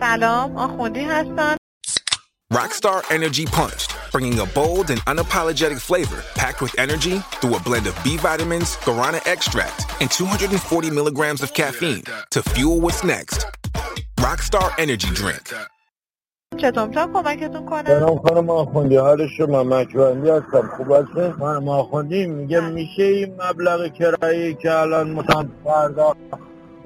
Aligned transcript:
سلام 0.00 0.56
آخوندی 0.56 1.00
هستم 1.00 1.56
Rockstar 2.52 3.02
Energy 3.10 3.44
Punched, 3.44 3.90
bringing 4.12 4.38
a 4.38 4.46
bold 4.46 4.90
and 4.92 5.00
unapologetic 5.12 5.80
flavor 5.80 6.22
packed 6.36 6.60
with 6.62 6.78
energy 6.78 7.18
through 7.38 7.56
a 7.56 7.60
blend 7.60 7.86
of 7.88 7.94
B 8.04 8.16
vitamins, 8.16 8.76
guarana 8.86 9.20
extract, 9.26 9.80
and 10.00 10.08
240 10.08 10.90
milligrams 10.90 11.42
of 11.42 11.52
caffeine 11.52 12.04
to 12.30 12.42
fuel 12.52 12.80
what's 12.80 13.02
next. 13.02 13.46
Rockstar 14.20 14.68
Energy 14.78 15.10
Drink. 15.20 15.46
چطور 16.56 16.86
می‌تونم 16.86 17.12
کمکتون 17.12 17.66
کنم 17.66 17.84
سلام 17.84 18.18
خانم 18.18 18.50
آخوندی 18.50 18.96
حال 18.96 19.28
شما 19.28 19.64
مکبندی 19.64 20.30
هستم 20.30 20.70
خوب 20.76 20.92
هستین 20.92 21.32
خانم 21.32 21.68
آخوندی 21.68 22.26
میگه 22.26 22.60
میشه 22.60 23.02
این 23.02 23.34
مبلغ 23.42 23.92
کرایی 23.92 24.54
که 24.54 24.72
الان 24.72 25.10
مثلا 25.10 25.48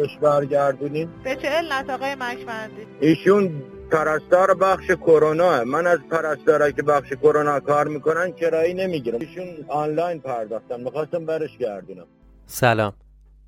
پرداختش 0.00 0.18
برگردونین 0.18 1.08
به 1.24 1.36
چه 1.36 1.48
علت 1.48 1.90
آقای 1.90 2.14
مکبندی 2.14 2.86
ایشون 3.00 3.62
پرستار 3.90 4.54
بخش 4.54 4.86
کرونا 4.90 5.64
من 5.64 5.86
از 5.86 5.98
پرستارا 6.10 6.70
که 6.70 6.82
بخش 6.82 7.12
کرونا 7.12 7.60
کار 7.60 7.88
می‌کنن 7.88 8.32
کرایی 8.32 8.74
نمی‌گیرم. 8.74 9.20
ایشون 9.20 9.46
آنلاین 9.68 10.20
پرداختن. 10.20 10.80
می‌خواستم 10.80 11.26
برش 11.26 11.58
گردونم. 11.58 12.06
سلام. 12.46 12.92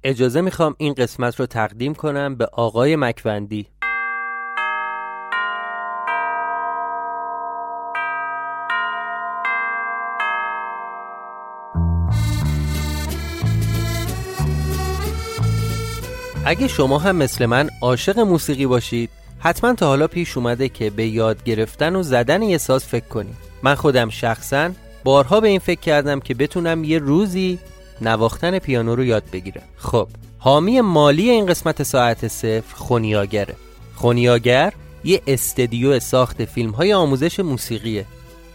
اجازه 0.04 0.41
می‌خوام 0.41 0.75
این 0.78 0.94
قسمت 0.94 1.41
رو 1.41 1.47
تقدیم 1.47 1.94
کنم 1.94 2.34
به 2.34 2.47
آقای 2.53 2.97
مکوندی. 2.97 3.66
اگه 16.44 16.69
شما 16.69 16.98
هم 16.98 17.16
مثل 17.16 17.47
من 17.47 17.70
عاشق 17.80 18.19
موسیقی 18.19 18.66
باشید 18.66 19.10
حتما 19.38 19.75
تا 19.75 19.86
حالا 19.86 20.06
پیش 20.06 20.36
اومده 20.36 20.69
که 20.69 20.91
به 20.91 21.06
یاد 21.06 21.44
گرفتن 21.44 21.97
و 21.97 22.03
زدن 22.03 22.42
یه 22.42 22.58
ساز 22.58 22.84
فکر 22.84 23.04
کنید. 23.04 23.34
من 23.62 23.75
خودم 23.75 24.08
شخصا 24.08 24.70
بارها 25.04 25.41
به 25.41 25.48
این 25.48 25.58
فکر 25.58 25.81
کردم 25.81 26.20
که 26.20 26.34
بتونم 26.34 26.84
یه 26.84 26.98
روزی 26.98 27.58
نواختن 28.00 28.58
پیانو 28.58 28.97
رو 28.97 29.04
یاد 29.04 29.22
بگیرم. 29.32 29.62
خب 29.76 30.08
حامی 30.38 30.81
مالی 30.81 31.31
این 31.31 31.47
قسمت 31.47 31.82
ساعت 31.82 32.28
صفر 32.28 32.75
خونیاگره. 32.75 33.54
خونیاگر 33.94 34.72
یه 35.04 35.22
استدیو 35.26 36.00
ساخت 36.00 36.44
فیلم 36.44 36.70
های 36.70 36.92
آموزش 36.92 37.41
موسیقیه. 37.41 38.04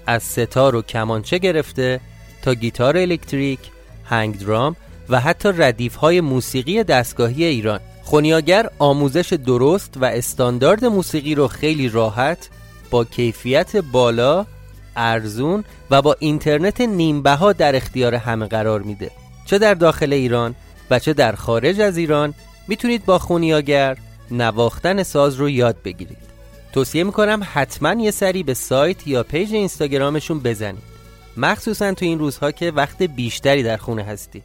از 0.07 0.23
ستار 0.23 0.75
و 0.75 0.81
کمانچه 0.81 1.37
گرفته 1.37 1.99
تا 2.41 2.53
گیتار 2.53 2.97
الکتریک، 2.97 3.59
هنگ 4.05 4.39
درام 4.39 4.75
و 5.09 5.19
حتی 5.19 5.49
ردیف 5.57 5.95
های 5.95 6.21
موسیقی 6.21 6.83
دستگاهی 6.83 7.43
ایران 7.43 7.79
خونیاگر 8.03 8.69
آموزش 8.79 9.33
درست 9.33 9.93
و 9.97 10.05
استاندارد 10.05 10.85
موسیقی 10.85 11.35
رو 11.35 11.47
خیلی 11.47 11.89
راحت 11.89 12.49
با 12.89 13.05
کیفیت 13.05 13.75
بالا، 13.75 14.45
ارزون 14.95 15.63
و 15.91 16.01
با 16.01 16.15
اینترنت 16.19 16.81
نیمبها 16.81 17.53
در 17.53 17.75
اختیار 17.75 18.15
همه 18.15 18.45
قرار 18.45 18.81
میده. 18.81 19.11
چه 19.45 19.57
در 19.57 19.73
داخل 19.73 20.13
ایران 20.13 20.55
و 20.89 20.99
چه 20.99 21.13
در 21.13 21.35
خارج 21.35 21.81
از 21.81 21.97
ایران 21.97 22.33
می‌تونید 22.67 23.05
با 23.05 23.19
خونیاگر 23.19 23.97
نواختن 24.31 25.03
ساز 25.03 25.35
رو 25.35 25.49
یاد 25.49 25.75
بگیرید. 25.85 26.17
توصیه 26.73 27.03
می‌کنم 27.03 27.47
حتما 27.53 28.01
یه 28.01 28.11
سری 28.11 28.43
به 28.43 28.53
سایت 28.53 29.07
یا 29.07 29.23
پیج 29.23 29.53
اینستاگرامشون 29.53 30.39
بزنید. 30.39 30.83
مخصوصا 31.37 31.93
تو 31.93 32.05
این 32.05 32.19
روزها 32.19 32.51
که 32.51 32.71
وقت 32.71 33.03
بیشتری 33.03 33.63
در 33.63 33.77
خونه 33.77 34.03
هستی. 34.03 34.43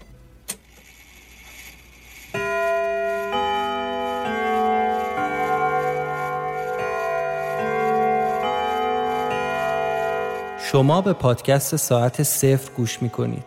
شما 10.73 11.01
به 11.01 11.13
پادکست 11.13 11.77
ساعت 11.77 12.23
صفر 12.23 12.71
گوش 12.77 13.03
می 13.03 13.11
کنید. 13.11 13.45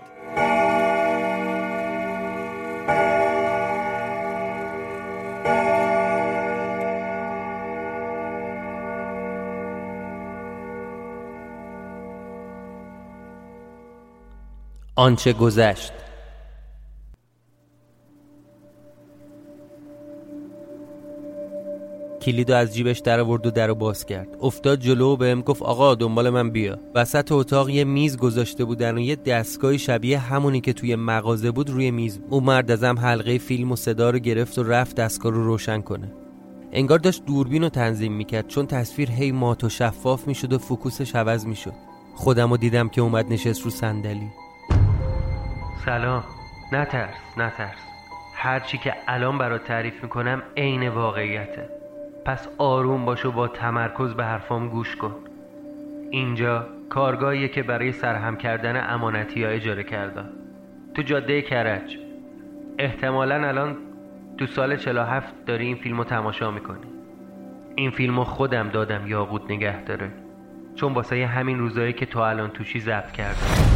آنچه 14.96 15.34
گذشت 15.34 15.94
کلیدو 22.26 22.56
از 22.56 22.76
جیبش 22.76 23.00
در 23.00 23.20
آورد 23.20 23.48
و 23.48 23.52
در 23.52 23.74
باز 23.74 24.06
کرد. 24.06 24.28
افتاد 24.42 24.80
جلو 24.80 25.14
و 25.14 25.16
بهم 25.16 25.42
گفت 25.42 25.62
آقا 25.62 25.96
دنبال 25.96 26.30
من 26.30 26.50
بیا. 26.50 26.80
وسط 26.96 27.32
اتاق 27.32 27.70
یه 27.70 27.84
میز 27.84 28.18
گذاشته 28.18 28.66
بودن 28.66 28.98
و 28.98 29.00
یه 29.00 29.16
دستگاهی 29.16 29.80
شبیه 29.80 30.20
همونی 30.20 30.62
که 30.62 30.74
توی 30.74 30.96
مغازه 30.96 31.52
بود 31.52 31.70
روی 31.70 31.92
میز. 31.92 32.20
او 32.30 32.42
مرد 32.42 32.72
ازم 32.72 33.00
حلقه 33.00 33.38
فیلم 33.38 33.72
و 33.72 33.76
صدا 33.76 34.10
رو 34.10 34.20
گرفت 34.20 34.60
و 34.60 34.64
رفت 34.64 34.96
دستگاه 34.96 35.32
رو 35.32 35.44
روشن 35.44 35.82
کنه. 35.82 36.14
انگار 36.72 37.00
داشت 37.00 37.26
دوربین 37.26 37.64
رو 37.64 37.70
تنظیم 37.70 38.14
می‌کرد 38.14 38.48
چون 38.48 38.68
تصویر 38.68 39.12
هی 39.12 39.32
مات 39.32 39.64
و 39.64 39.70
شفاف 39.70 40.28
می‌شد 40.28 40.54
و 40.54 40.58
فکوسش 40.58 41.16
عوض 41.16 41.46
می‌شد. 41.46 41.74
خودم 42.16 42.52
رو 42.52 42.58
دیدم 42.58 42.90
که 42.90 43.02
اومد 43.02 43.34
نشست 43.34 43.62
رو 43.62 43.70
صندلی. 43.70 44.30
سلام. 45.86 46.24
نترس 46.72 47.16
نترس. 47.38 47.78
هرچی 48.36 48.78
که 48.78 48.94
الان 49.08 49.38
برات 49.38 49.64
تعریف 49.64 50.04
می‌کنم 50.04 50.42
عین 50.58 50.90
واقعیته. 50.90 51.70
پس 52.26 52.48
آروم 52.58 53.06
باش 53.06 53.26
و 53.26 53.32
با 53.32 53.48
تمرکز 53.48 54.14
به 54.14 54.26
حرفام 54.26 54.70
گوش 54.70 54.96
کن. 54.96 55.16
اینجا 56.12 56.68
کارگاهیه 56.90 57.48
که 57.48 57.64
برای 57.64 57.92
سرهم 57.92 58.38
کردن 58.38 58.94
امانتی 58.94 59.44
ها 59.44 59.50
اجاره 59.50 59.84
کردم 59.84 60.30
تو 60.94 61.02
جاده 61.02 61.42
کرج. 61.42 61.98
احتمالا 62.80 63.48
الان 63.48 63.78
تو 64.38 64.46
سال 64.46 64.78
47 64.78 65.46
داری 65.46 65.66
این 65.66 65.76
فیلمو 65.76 66.04
تماشا 66.04 66.52
می‌کنی. 66.52 66.86
این 67.76 67.92
فیلمو 67.92 68.24
خودم 68.24 68.70
دادم 68.70 69.08
یاقوت 69.08 69.52
نگه 69.52 69.84
داره. 69.84 70.12
چون 70.76 70.94
واسه 70.94 71.26
همین 71.26 71.60
روزایی 71.60 71.94
که 71.94 72.06
تو 72.06 72.20
الان 72.20 72.50
توشی 72.50 72.80
ضبط 72.80 73.12
کردم. 73.12 73.76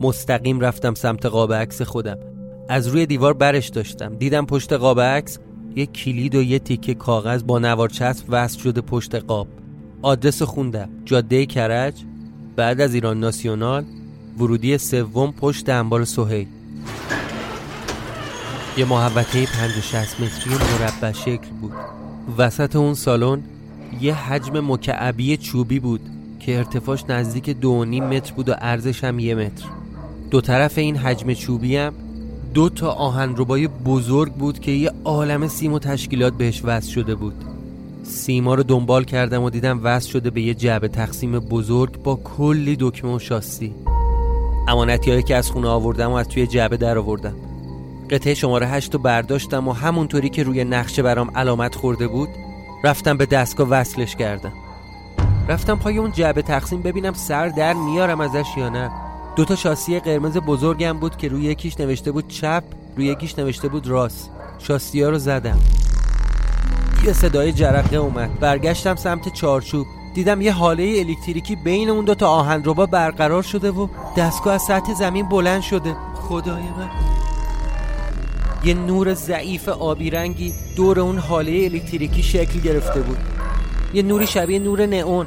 مستقیم 0.00 0.60
رفتم 0.60 0.94
سمت 0.94 1.26
قاب 1.26 1.52
عکس 1.52 1.82
خودم. 1.82 2.31
از 2.72 2.86
روی 2.86 3.06
دیوار 3.06 3.32
برش 3.32 3.68
داشتم. 3.68 4.14
دیدم 4.14 4.46
پشت 4.46 4.72
قاب 4.72 5.00
عکس 5.00 5.38
یه 5.76 5.86
کلید 5.86 6.34
و 6.34 6.42
یه 6.42 6.58
تیکه 6.58 6.94
کاغذ 6.94 7.42
با 7.42 7.58
نوار 7.58 7.88
چسب 7.88 8.24
وصل 8.28 8.58
شده 8.58 8.80
پشت 8.80 9.14
قاب. 9.14 9.48
آدرس 10.02 10.42
خوندم. 10.42 10.88
جاده 11.04 11.46
کرج 11.46 11.94
بعد 12.56 12.80
از 12.80 12.94
ایران 12.94 13.20
ناسیونال 13.20 13.84
ورودی 14.38 14.78
سوم 14.78 15.32
پشت 15.32 15.68
انبار 15.68 16.04
سهیل. 16.04 16.46
یه 18.76 18.84
محوطه 18.84 19.46
50 19.46 20.06
متری 20.20 20.54
مربع 20.54 21.12
شکل 21.12 21.48
بود. 21.60 21.72
وسط 22.38 22.76
اون 22.76 22.94
سالن 22.94 23.42
یه 24.00 24.14
حجم 24.14 24.72
مکعبی 24.72 25.36
چوبی 25.36 25.78
بود 25.78 26.00
که 26.40 26.58
ارتفاعش 26.58 27.04
نزدیک 27.08 27.50
دو 27.50 27.84
متر 27.84 28.32
بود 28.32 28.48
و 28.48 28.54
ارزش 28.58 29.04
هم 29.04 29.18
یه 29.18 29.34
متر. 29.34 29.64
دو 30.30 30.40
طرف 30.40 30.78
این 30.78 30.96
حجم 30.96 31.32
چوبی 31.32 31.76
هم 31.76 31.94
دو 32.54 32.68
تا 32.68 32.90
آهنربای 32.90 33.68
بزرگ 33.68 34.32
بود 34.32 34.58
که 34.58 34.70
یه 34.70 34.92
عالم 35.04 35.48
سیم 35.48 35.72
و 35.72 35.78
تشکیلات 35.78 36.32
بهش 36.32 36.62
وصل 36.64 36.90
شده 36.90 37.14
بود. 37.14 37.34
سیما 38.02 38.54
رو 38.54 38.62
دنبال 38.62 39.04
کردم 39.04 39.42
و 39.42 39.50
دیدم 39.50 39.80
وصل 39.82 40.08
شده 40.08 40.30
به 40.30 40.42
یه 40.42 40.54
جعبه 40.54 40.88
تقسیم 40.88 41.38
بزرگ 41.38 42.02
با 42.02 42.16
کلی 42.16 42.76
دکمه 42.80 43.14
و 43.14 43.18
شاستی 43.18 43.74
امانتی 44.68 45.10
هایی 45.10 45.22
که 45.22 45.36
از 45.36 45.50
خونه 45.50 45.68
آوردم 45.68 46.10
و 46.10 46.14
از 46.14 46.28
توی 46.28 46.46
جعبه 46.46 46.76
در 46.76 46.98
آوردم. 46.98 47.34
قطعه 48.10 48.34
شماره 48.34 48.66
هشت 48.66 48.94
رو 48.94 49.00
برداشتم 49.00 49.68
و 49.68 49.72
همونطوری 49.72 50.28
که 50.28 50.42
روی 50.42 50.64
نقشه 50.64 51.02
برام 51.02 51.30
علامت 51.34 51.74
خورده 51.74 52.08
بود 52.08 52.28
رفتم 52.84 53.16
به 53.16 53.26
دستگاه 53.26 53.68
وصلش 53.68 54.16
کردم. 54.16 54.52
رفتم 55.48 55.74
پای 55.74 55.98
اون 55.98 56.12
جعبه 56.12 56.42
تقسیم 56.42 56.82
ببینم 56.82 57.12
سر 57.12 57.48
در 57.48 57.72
میارم 57.72 58.20
ازش 58.20 58.46
یا 58.56 58.68
نه. 58.68 59.11
دوتا 59.36 59.56
شاسی 59.56 60.00
قرمز 60.00 60.36
بزرگم 60.36 60.98
بود 60.98 61.16
که 61.16 61.28
روی 61.28 61.44
یکیش 61.44 61.80
نوشته 61.80 62.12
بود 62.12 62.28
چپ 62.28 62.64
روی 62.96 63.06
یکیش 63.06 63.38
نوشته 63.38 63.68
بود 63.68 63.86
راست. 63.86 64.30
شاسی 64.58 65.02
ها 65.02 65.10
رو 65.10 65.18
زدم. 65.18 65.58
یه 67.04 67.12
صدای 67.12 67.52
جرقه 67.52 67.96
اومد. 67.96 68.40
برگشتم 68.40 68.96
سمت 68.96 69.32
چارچوب. 69.32 69.86
دیدم 70.14 70.40
یه 70.40 70.52
حاله 70.52 70.94
الکتریکی 70.98 71.56
بین 71.56 71.90
اون 71.90 72.04
دوتا 72.04 72.28
آهنربا 72.28 72.86
برقرار 72.86 73.42
شده 73.42 73.70
و 73.70 73.88
دستگاه 74.16 74.54
از 74.54 74.62
سطح 74.62 74.94
زمین 74.94 75.28
بلند 75.28 75.62
شده. 75.62 75.96
خدای 76.14 76.62
من. 76.62 76.90
یه 78.64 78.74
نور 78.74 79.14
ضعیف 79.14 79.68
آبی 79.68 80.10
رنگی 80.10 80.54
دور 80.76 81.00
اون 81.00 81.18
حاله 81.18 81.52
الکتریکی 81.72 82.22
شکل 82.22 82.60
گرفته 82.60 83.00
بود. 83.00 83.18
یه 83.94 84.02
نوری 84.02 84.26
شبیه 84.26 84.58
نور 84.58 84.86
نئون. 84.86 85.26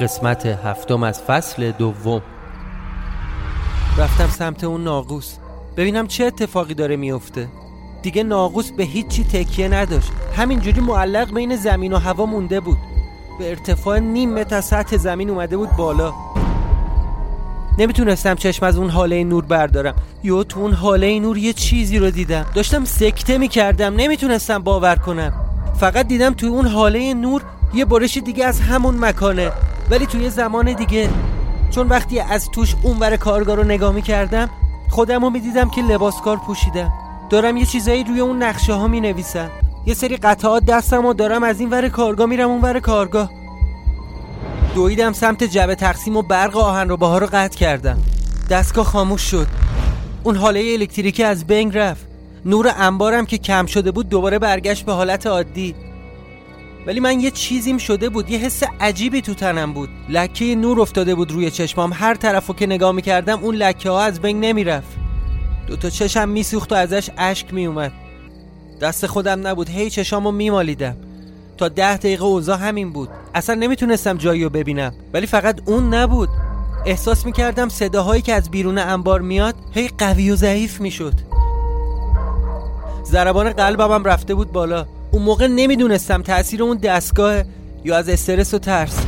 قسمت 0.00 0.46
هفتم 0.46 1.02
از 1.02 1.22
فصل 1.22 1.72
دوم. 1.72 2.22
رفتم 3.98 4.26
سمت 4.26 4.64
اون 4.64 4.84
ناقوس. 4.84 5.34
ببینم 5.76 6.06
چه 6.06 6.24
اتفاقی 6.24 6.74
داره 6.74 6.96
میفته 6.96 7.48
دیگه 8.02 8.22
ناقوس 8.22 8.70
به 8.70 8.84
هیچی 8.84 9.24
تکیه 9.24 9.68
نداشت. 9.68 10.12
همینجوری 10.36 10.80
معلق 10.80 11.34
بین 11.34 11.56
زمین 11.56 11.92
و 11.92 11.98
هوا 11.98 12.26
مونده 12.26 12.60
بود. 12.60 12.78
به 13.38 13.50
ارتفاع 13.50 13.98
نیم 13.98 14.34
متر 14.34 14.56
از 14.56 14.64
سطح 14.64 14.96
زمین 14.96 15.30
اومده 15.30 15.56
بود 15.56 15.70
بالا. 15.76 16.14
نمی‌تونستم 17.78 18.34
چشم 18.34 18.66
از 18.66 18.76
اون 18.76 18.90
حاله 18.90 19.24
نور 19.24 19.44
بردارم. 19.44 19.94
یو 20.22 20.44
تو 20.44 20.60
اون 20.60 20.72
حاله 20.72 21.20
نور 21.20 21.38
یه 21.38 21.52
چیزی 21.52 21.98
رو 21.98 22.10
دیدم. 22.10 22.46
داشتم 22.54 22.84
سکته 22.84 23.38
می‌کردم. 23.38 23.94
نمی‌تونستم 23.94 24.58
باور 24.58 24.96
کنم. 24.96 25.32
فقط 25.80 26.08
دیدم 26.08 26.34
توی 26.34 26.48
اون 26.48 26.66
حاله 26.66 27.14
نور 27.14 27.42
یه 27.74 27.84
برش 27.84 28.16
دیگه 28.16 28.44
از 28.44 28.60
همون 28.60 28.98
مکانه. 28.98 29.52
ولی 29.90 30.06
توی 30.06 30.30
زمان 30.30 30.72
دیگه 30.72 31.10
چون 31.70 31.88
وقتی 31.88 32.20
از 32.20 32.50
توش 32.50 32.74
اونور 32.82 33.16
کارگاه 33.16 33.56
رو 33.56 33.64
نگاه 33.64 33.92
می‌کردم 33.92 34.50
خودم 34.90 35.22
رو 35.22 35.30
می‌دیدم 35.30 35.70
که 35.70 35.82
لباسکار 35.82 36.36
پوشیدم 36.36 36.92
دارم 37.30 37.56
یه 37.56 37.66
چیزایی 37.66 38.04
روی 38.04 38.20
اون 38.20 38.42
نقشه 38.42 38.72
ها 38.72 38.88
می 38.88 39.00
نویسم 39.00 39.50
یه 39.86 39.94
سری 39.94 40.16
قطعات 40.16 40.64
دستم 40.64 41.04
و 41.04 41.14
دارم 41.14 41.42
از 41.42 41.60
این 41.60 41.70
ور 41.70 41.88
کارگاه 41.88 42.26
میرم 42.26 42.50
اون 42.50 42.60
ور 42.60 42.80
کارگاه. 42.80 43.30
دویدم 44.74 45.12
سمت 45.12 45.44
جبه 45.44 45.74
تقسیم 45.74 46.16
و 46.16 46.22
برق 46.22 46.56
آهن 46.56 46.88
رو 46.88 46.96
باها 46.96 47.18
رو 47.18 47.26
قطع 47.32 47.58
کردم. 47.58 47.98
دستگاه 48.50 48.84
خاموش 48.84 49.22
شد. 49.22 49.46
اون 50.24 50.36
حاله 50.36 50.60
الکتریکی 50.60 51.24
از 51.24 51.46
بنگ 51.46 51.78
رفت. 51.78 52.06
نور 52.44 52.72
انبارم 52.76 53.26
که 53.26 53.38
کم 53.38 53.66
شده 53.66 53.90
بود 53.90 54.08
دوباره 54.08 54.38
برگشت 54.38 54.86
به 54.86 54.92
حالت 54.92 55.26
عادی. 55.26 55.74
ولی 56.86 57.00
من 57.00 57.20
یه 57.20 57.30
چیزیم 57.30 57.78
شده 57.78 58.08
بود 58.08 58.30
یه 58.30 58.38
حس 58.38 58.62
عجیبی 58.80 59.20
تو 59.20 59.34
تنم 59.34 59.72
بود. 59.72 59.88
لکه 60.08 60.54
نور 60.54 60.80
افتاده 60.80 61.14
بود 61.14 61.32
روی 61.32 61.50
چشمام. 61.50 61.92
هر 61.94 62.14
طرفو 62.14 62.54
که 62.54 62.66
نگاه 62.66 62.92
می‌کردم 62.92 63.38
اون 63.42 63.54
لکه 63.54 63.90
ها 63.90 64.02
از 64.02 64.20
بین 64.20 64.40
نمی‌رفت. 64.40 64.96
دوتا 65.66 65.90
چشم 65.90 66.28
میسوخت 66.28 66.72
و 66.72 66.74
ازش 66.74 67.10
اشک 67.18 67.54
میومد 67.54 67.92
دست 68.80 69.06
خودم 69.06 69.46
نبود. 69.46 69.68
هی 69.68 69.90
چشامو 69.90 70.30
میمالیدم. 70.30 70.96
تا 71.56 71.68
ده 71.68 71.96
دقیقه 71.96 72.24
اوضاع 72.24 72.58
همین 72.58 72.92
بود. 72.92 73.08
اصلا 73.34 73.54
نمی‌تونستم 73.54 74.16
جایی 74.16 74.44
رو 74.44 74.50
ببینم. 74.50 74.94
ولی 75.12 75.26
فقط 75.26 75.60
اون 75.66 75.94
نبود. 75.94 76.28
احساس 76.86 77.26
می‌کردم 77.26 77.68
صداهایی 77.68 78.22
که 78.22 78.34
از 78.34 78.50
بیرون 78.50 78.78
انبار 78.78 79.20
میاد 79.20 79.54
هی 79.74 79.88
قوی 79.98 80.30
و 80.30 80.36
ضعیف 80.36 80.80
می‌شد. 80.80 81.14
ضربان 83.04 83.50
قلبم 83.50 84.04
رفته 84.04 84.34
بود 84.34 84.52
بالا. 84.52 84.86
اون 85.10 85.22
موقع 85.22 85.46
نمی‌دونستم 85.46 86.22
تاثیر 86.22 86.62
اون 86.62 86.76
دستگاه 86.76 87.42
یا 87.84 87.96
از 87.96 88.08
استرس 88.08 88.54
و 88.54 88.58
ترس 88.58 89.06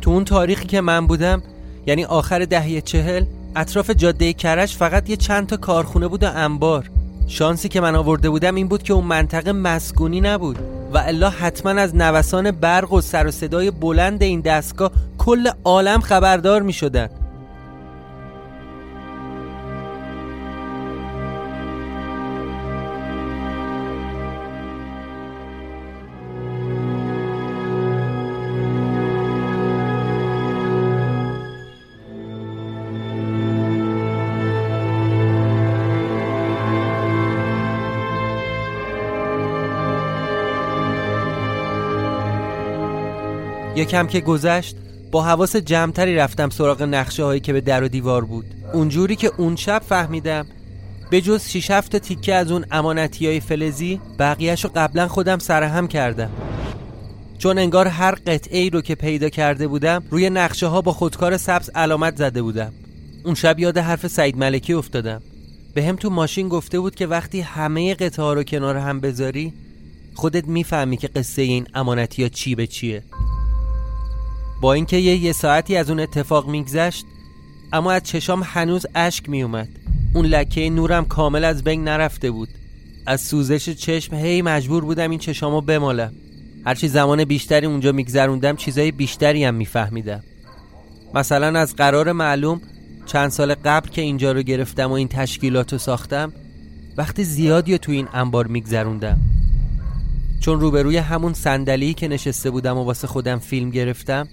تو 0.00 0.10
اون 0.10 0.24
تاریخی 0.24 0.66
که 0.66 0.80
من 0.80 1.06
بودم 1.06 1.42
یعنی 1.86 2.04
آخر 2.04 2.44
دهه 2.44 2.80
چهل 2.80 3.24
اطراف 3.56 3.90
جاده 3.90 4.32
کرش 4.32 4.76
فقط 4.76 5.10
یه 5.10 5.16
چند 5.16 5.46
تا 5.46 5.56
کارخونه 5.56 6.08
بود 6.08 6.22
و 6.22 6.26
انبار 6.34 6.90
شانسی 7.26 7.68
که 7.68 7.80
من 7.80 7.94
آورده 7.94 8.30
بودم 8.30 8.54
این 8.54 8.68
بود 8.68 8.82
که 8.82 8.92
اون 8.92 9.04
منطقه 9.04 9.52
مسکونی 9.52 10.20
نبود 10.20 10.58
و 10.92 10.98
الا 10.98 11.30
حتما 11.30 11.70
از 11.80 11.96
نوسان 11.96 12.50
برق 12.50 12.92
و 12.92 13.00
سر 13.00 13.26
و 13.26 13.30
صدای 13.30 13.70
بلند 13.70 14.22
این 14.22 14.40
دستگاه 14.40 14.90
کل 15.18 15.50
عالم 15.64 16.00
خبردار 16.00 16.62
می 16.62 16.72
شدن. 16.72 17.08
یکم 43.76 44.06
که 44.06 44.20
گذشت 44.20 44.76
با 45.10 45.22
حواس 45.22 45.56
جمعتری 45.56 46.16
رفتم 46.16 46.50
سراغ 46.50 46.82
نقشه 46.82 47.24
هایی 47.24 47.40
که 47.40 47.52
به 47.52 47.60
در 47.60 47.82
و 47.82 47.88
دیوار 47.88 48.24
بود. 48.24 48.44
اونجوری 48.72 49.16
که 49.16 49.32
اون 49.36 49.56
شب 49.56 49.82
فهمیدم 49.88 50.46
به 51.10 51.20
جز 51.20 51.48
6 51.48 51.70
هفت 51.70 51.96
تیکه 51.96 52.34
از 52.34 52.50
اون 52.52 52.64
امانتی 52.70 53.26
های 53.26 53.40
فلزی 53.40 54.00
بقیهش 54.18 54.64
رو 54.64 54.70
قبلا 54.74 55.08
خودم 55.08 55.38
سرهم 55.38 55.88
کردم. 55.88 56.30
چون 57.38 57.58
انگار 57.58 57.86
هر 57.86 58.14
قطعه 58.26 58.58
ای 58.58 58.70
رو 58.70 58.80
که 58.80 58.94
پیدا 58.94 59.28
کرده 59.28 59.68
بودم 59.68 60.04
روی 60.10 60.30
نقشه 60.30 60.66
ها 60.66 60.80
با 60.80 60.92
خودکار 60.92 61.36
سبز 61.36 61.70
علامت 61.74 62.16
زده 62.16 62.42
بودم. 62.42 62.72
اون 63.24 63.34
شب 63.34 63.58
یاد 63.58 63.78
حرف 63.78 64.06
سعید 64.06 64.36
ملکی 64.36 64.72
افتادم. 64.72 65.22
به 65.74 65.84
هم 65.84 65.96
تو 65.96 66.10
ماشین 66.10 66.48
گفته 66.48 66.80
بود 66.80 66.94
که 66.94 67.06
وقتی 67.06 67.40
همه 67.40 67.94
قطعه 67.94 68.24
ها 68.24 68.32
رو 68.32 68.42
کنار 68.42 68.76
هم 68.76 69.00
بذاری 69.00 69.52
خودت 70.14 70.48
می‌فهمی 70.48 70.96
که 70.96 71.08
قصه 71.08 71.42
این 71.42 71.66
امانتی 71.74 72.22
ها 72.22 72.28
چی 72.28 72.54
به 72.54 72.66
چیه. 72.66 73.02
با 74.62 74.72
اینکه 74.72 74.96
یه 74.96 75.16
یه 75.16 75.32
ساعتی 75.32 75.76
از 75.76 75.90
اون 75.90 76.00
اتفاق 76.00 76.48
میگذشت 76.48 77.06
اما 77.72 77.92
از 77.92 78.02
چشام 78.02 78.42
هنوز 78.44 78.86
اشک 78.94 79.28
میومد 79.28 79.68
اون 80.14 80.26
لکه 80.26 80.70
نورم 80.70 81.04
کامل 81.04 81.44
از 81.44 81.64
بین 81.64 81.84
نرفته 81.84 82.30
بود. 82.30 82.48
از 83.06 83.20
سوزش 83.20 83.68
چشم 83.68 84.16
هی 84.16 84.42
مجبور 84.42 84.84
بودم 84.84 85.10
این 85.10 85.18
چشامو 85.18 85.60
بمالم. 85.60 86.12
هرچی 86.66 86.88
زمان 86.88 87.24
بیشتری 87.24 87.66
اونجا 87.66 87.92
میگذروندم 87.92 88.56
چیزای 88.56 88.90
بیشتری 88.90 89.44
هم 89.44 89.54
میفهمیدم. 89.54 90.22
مثلا 91.14 91.60
از 91.60 91.76
قرار 91.76 92.12
معلوم 92.12 92.60
چند 93.06 93.30
سال 93.30 93.54
قبل 93.54 93.88
که 93.88 94.02
اینجا 94.02 94.32
رو 94.32 94.42
گرفتم 94.42 94.90
و 94.90 94.92
این 94.92 95.08
تشکیلات 95.08 95.72
رو 95.72 95.78
ساختم 95.78 96.32
وقتی 96.96 97.24
زیادی 97.24 97.78
تو 97.78 97.92
این 97.92 98.08
انبار 98.12 98.46
میگذروندم. 98.46 99.18
چون 100.40 100.60
روبروی 100.60 100.96
همون 100.96 101.32
صندلی 101.32 101.94
که 101.94 102.08
نشسته 102.08 102.50
بودم 102.50 102.78
و 102.78 102.84
واسه 102.84 103.06
خودم 103.06 103.38
فیلم 103.38 103.70
گرفتم 103.70 104.28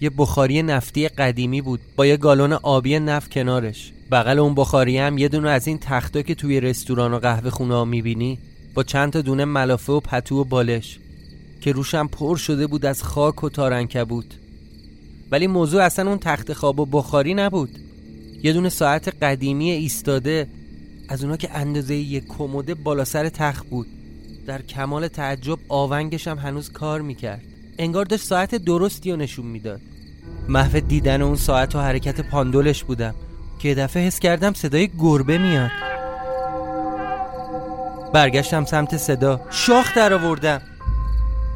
یه 0.00 0.10
بخاری 0.10 0.62
نفتی 0.62 1.08
قدیمی 1.08 1.60
بود. 1.60 1.80
با 1.96 2.06
یه 2.06 2.16
گالون 2.16 2.52
آبی 2.52 2.98
نفت 2.98 3.30
کنارش. 3.30 3.92
بغل 4.10 4.38
اون 4.38 4.54
بخاری 4.54 4.98
هم 4.98 5.18
یه 5.18 5.28
دونه 5.28 5.50
از 5.50 5.66
این 5.66 5.78
تختا 5.78 6.22
که 6.22 6.34
توی 6.34 6.60
رستوران 6.60 7.14
و 7.14 7.18
قهوه 7.18 7.50
خونه 7.50 7.74
ها 7.74 7.84
می‌بینی 7.84 8.38
با 8.74 8.82
چند 8.82 9.12
تا 9.12 9.20
دونه 9.20 9.44
ملافه 9.44 9.92
و 9.92 10.00
پتو 10.00 10.40
و 10.40 10.44
بالش. 10.44 10.98
که 11.60 11.72
روشم 11.72 12.06
پر 12.06 12.36
شده 12.36 12.66
بود 12.66 12.86
از 12.86 13.02
خاک 13.02 13.44
و 13.44 13.48
تارنکه 13.48 14.04
بود 14.04 14.34
ولی 15.30 15.46
موضوع 15.46 15.82
اصلا 15.82 16.08
اون 16.08 16.18
تخت 16.18 16.52
خواب 16.52 16.80
و 16.80 16.86
بخاری 16.86 17.34
نبود. 17.34 17.70
یه 18.42 18.52
دونه 18.52 18.68
ساعت 18.68 19.08
قدیمی 19.22 19.70
ایستاده 19.70 20.46
از 21.08 21.24
اونا 21.24 21.36
که 21.36 21.56
اندازه 21.56 21.94
یک 21.94 22.24
کموده 22.28 22.74
بالا 22.74 23.04
سر 23.04 23.28
تخت 23.28 23.66
بود. 23.66 23.86
در 24.46 24.62
کمال 24.62 25.08
تعجب 25.08 25.58
آونگش 25.68 26.28
هم 26.28 26.38
هنوز 26.38 26.72
کار 26.72 27.00
می‌کرد. 27.00 27.42
انگار 27.78 28.04
داشت 28.04 28.24
ساعت 28.24 28.54
درستی 28.54 29.10
رو 29.10 29.16
نشون 29.16 29.46
می‌داد. 29.46 29.80
محو 30.48 30.80
دیدن 30.80 31.22
اون 31.22 31.36
ساعت 31.36 31.74
و 31.74 31.80
حرکت 31.80 32.20
پاندولش 32.20 32.84
بودم 32.84 33.14
که 33.58 33.74
دفعه 33.74 34.06
حس 34.06 34.18
کردم 34.18 34.52
صدای 34.52 34.90
گربه 34.98 35.38
میاد. 35.38 35.70
برگشتم 38.12 38.64
سمت 38.64 38.96
صدا 38.96 39.40
شاخ 39.50 39.94
در 39.96 40.14
آوردم. 40.14 40.62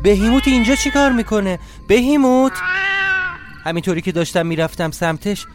بهیموت 0.02 0.48
اینجا 0.48 0.74
چی 0.74 0.90
کار 0.90 1.12
می‌کنه؟ 1.12 1.58
بهیموت! 1.88 2.52
همینطوری 3.64 4.00
که 4.00 4.12
داشتم 4.12 4.46
می‌رفتم 4.46 4.90
سمتش 4.90 5.46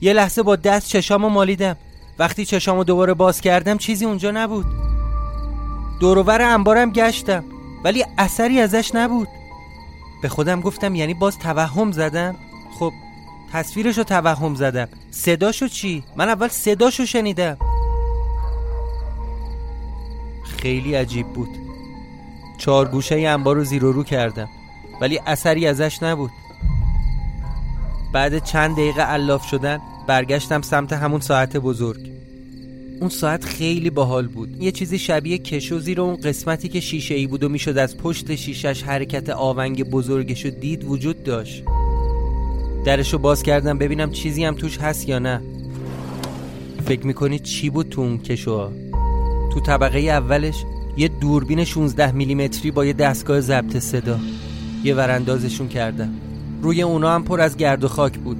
یه 0.00 0.12
لحظه 0.12 0.42
با 0.42 0.56
دست 0.56 0.88
چشامو 0.88 1.28
مالیدم. 1.28 1.76
وقتی 2.18 2.44
چشامو 2.44 2.84
دوباره 2.84 3.14
باز 3.14 3.40
کردم 3.40 3.78
چیزی 3.78 4.04
اونجا 4.04 4.30
نبود. 4.30 4.66
دورور 6.00 6.42
انبارم 6.42 6.92
گشتم 6.92 7.44
ولی 7.84 8.04
اثری 8.18 8.60
ازش 8.60 8.94
نبود. 8.94 9.28
به 10.22 10.28
خودم 10.28 10.60
گفتم 10.60 10.94
یعنی 10.94 11.14
باز 11.14 11.38
توهم 11.38 11.92
زدم. 11.92 12.36
خب 12.78 12.92
تصویرشو 13.52 14.02
توهم 14.02 14.54
زدم. 14.54 14.88
صداشو 15.10 15.68
چی؟ 15.68 16.04
من 16.16 16.28
اول 16.28 16.48
صداشو 16.48 17.06
شنیدم. 17.06 17.56
خیلی 20.44 20.94
عجیب 20.94 21.26
بود. 21.26 21.48
چهار 22.58 22.88
گوشه 22.88 23.14
انبار 23.28 23.56
رو 23.56 23.64
زیر 23.64 23.84
و 23.84 23.92
رو 23.92 24.04
کردم. 24.04 24.48
ولی 25.00 25.20
اثری 25.26 25.66
ازش 25.66 26.02
نبود. 26.02 26.30
بعد 28.12 28.44
چند 28.44 28.72
دقیقه 28.72 29.02
علاف 29.02 29.46
شدن 29.46 29.80
برگشتم 30.06 30.62
سمت 30.62 30.92
همون 30.92 31.20
ساعت 31.20 31.56
بزرگ. 31.56 32.19
اون 33.00 33.08
ساعت 33.08 33.44
خیلی 33.44 33.90
باحال 33.90 34.26
بود. 34.26 34.62
یه 34.62 34.72
چیزی 34.72 34.98
شبیه 34.98 35.38
کشو 35.38 35.78
زیر 35.78 36.00
اون 36.00 36.16
قسمتی 36.16 36.68
که 36.68 36.80
شیشه 36.80 37.14
ای 37.14 37.26
بود 37.26 37.44
و 37.44 37.48
می‌شد 37.48 37.78
از 37.78 37.96
پشت 37.96 38.34
شیشش 38.34 38.82
حرکت 38.82 39.30
آونگ 39.30 39.84
بزرگشو 39.84 40.48
دید 40.48 40.84
وجود 40.84 41.22
داشت. 41.22 41.62
درشو 42.84 43.18
باز 43.18 43.42
کردم 43.42 43.78
ببینم 43.78 44.10
چیزی 44.10 44.44
هم 44.44 44.54
توش 44.54 44.78
هست 44.78 45.08
یا 45.08 45.18
نه. 45.18 45.40
فکر 46.86 47.06
می‌کنی 47.06 47.38
چی 47.38 47.70
بود 47.70 47.88
تو 47.88 48.00
اون 48.00 48.18
کشو 48.18 48.70
تو 49.52 49.60
طبقه 49.60 49.98
اولش 49.98 50.64
یه 50.96 51.08
دوربین 51.08 51.64
16 51.64 52.12
میلیمتری 52.12 52.70
با 52.70 52.84
یه 52.84 52.92
دستگاه 52.92 53.40
ضبط 53.40 53.76
صدا. 53.76 54.18
یه 54.84 54.94
وراندازشون 54.94 55.68
کردم. 55.68 56.14
روی 56.62 56.82
اونا 56.82 57.14
هم 57.14 57.24
پر 57.24 57.40
از 57.40 57.56
گرد 57.56 57.84
و 57.84 57.88
خاک 57.88 58.18
بود. 58.18 58.36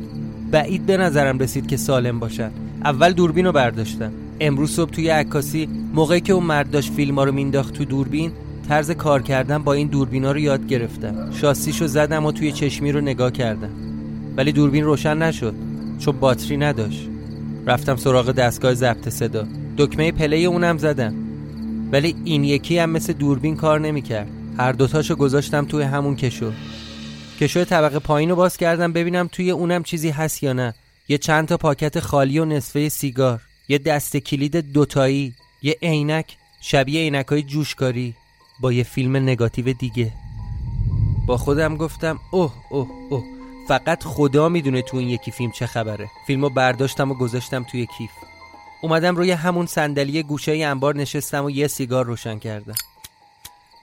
بعید 0.50 0.86
به 0.86 0.96
نظرم 0.96 1.38
رسید 1.38 1.66
که 1.66 1.76
سالم 1.76 2.18
باشن. 2.18 2.50
اول 2.84 3.12
دوربین 3.12 3.46
رو 3.46 3.52
برداشتم. 3.52 4.12
امروز 4.40 4.70
صبح 4.70 4.90
توی 4.90 5.08
عکاسی 5.08 5.68
موقعی 5.94 6.20
که 6.20 6.32
اون 6.32 6.44
مرد 6.44 6.70
داشت 6.70 6.92
فیلم 6.92 7.14
ها 7.14 7.24
رو 7.24 7.32
مینداخت 7.32 7.74
تو 7.74 7.84
دوربین 7.84 8.32
طرز 8.68 8.90
کار 8.90 9.22
کردن 9.22 9.58
با 9.58 9.72
این 9.72 9.88
دوربینا 9.88 10.32
رو 10.32 10.38
یاد 10.38 10.66
گرفتم. 10.66 11.30
شاسیشو 11.30 11.86
زدم 11.86 12.26
و 12.26 12.32
توی 12.32 12.52
چشمی 12.52 12.92
رو 12.92 13.00
نگاه 13.00 13.30
کردم. 13.30 13.70
ولی 14.36 14.52
دوربین 14.52 14.84
روشن 14.84 15.16
نشد 15.16 15.54
چون 15.98 16.20
باتری 16.20 16.56
نداشت. 16.56 17.08
رفتم 17.66 17.96
سراغ 17.96 18.30
دستگاه 18.30 18.74
ضبط 18.74 19.08
صدا. 19.08 19.46
دکمه 19.78 20.12
پله 20.12 20.36
اونم 20.36 20.78
زدم. 20.78 21.14
ولی 21.92 22.16
این 22.24 22.44
یکی 22.44 22.78
هم 22.78 22.90
مثل 22.90 23.12
دوربین 23.12 23.56
کار 23.56 23.80
نمی‌کرد. 23.80 24.28
هر 24.58 24.72
دوتاشو 24.72 25.16
گذاشتم 25.16 25.64
توی 25.64 25.82
همون 25.82 26.16
کشو. 26.16 26.52
کشو 27.40 27.64
طبقه 27.64 27.98
پایین 27.98 28.30
رو 28.30 28.36
باز 28.36 28.56
کردم 28.56 28.92
ببینم 28.92 29.28
توی 29.32 29.50
اونم 29.50 29.82
چیزی 29.82 30.10
هست 30.10 30.42
یا 30.42 30.52
نه. 30.52 30.74
یه 31.08 31.18
چند 31.18 31.48
تا 31.48 31.56
پاکت 31.56 32.00
خالی 32.00 32.38
و 32.38 32.44
نصفه 32.44 32.88
سیگار. 32.88 33.40
یه 33.70 33.78
دست 33.78 34.16
کلید 34.16 34.56
دوتایی 34.56 35.34
یه 35.62 35.76
عینک 35.82 36.36
شبیه 36.60 37.00
عینک 37.00 37.26
های 37.26 37.42
جوشکاری 37.42 38.14
با 38.60 38.72
یه 38.72 38.82
فیلم 38.82 39.16
نگاتیو 39.16 39.72
دیگه. 39.72 40.12
با 41.26 41.36
خودم 41.36 41.76
گفتم 41.76 42.18
اوه 42.30 42.52
اوه 42.70 42.88
اوه. 43.10 43.24
فقط 43.68 44.04
خدا 44.04 44.48
می‌دونه 44.48 44.82
تو 44.82 44.96
این 44.96 45.08
یکی 45.08 45.30
فیلم 45.30 45.50
چه 45.50 45.66
خبره. 45.66 46.10
فیلمو 46.26 46.48
برداشتم 46.48 47.10
و 47.10 47.14
گذاشتم 47.14 47.62
توی 47.62 47.86
کیف. 47.98 48.10
اومدم 48.82 49.16
روی 49.16 49.30
همون 49.30 49.66
صندلی 49.66 50.22
گوشه 50.22 50.52
انبار 50.52 50.96
نشستم 50.96 51.44
و 51.44 51.50
یه 51.50 51.66
سیگار 51.66 52.06
روشن 52.06 52.38
کردم. 52.38 52.74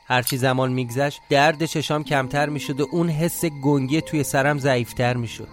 هرچی 0.06 0.38
زمان 0.38 0.72
میگذشت 0.72 1.22
درد 1.30 1.66
چشام 1.66 2.04
کمتر 2.04 2.50
می‌شد 2.50 2.82
و 2.82 2.88
اون 2.92 3.10
حس 3.10 3.46
گنگی 3.46 4.02
توی 4.02 4.24
سرم 4.24 4.60
ضعیفتر 4.60 5.18
می‌شد. 5.18 5.48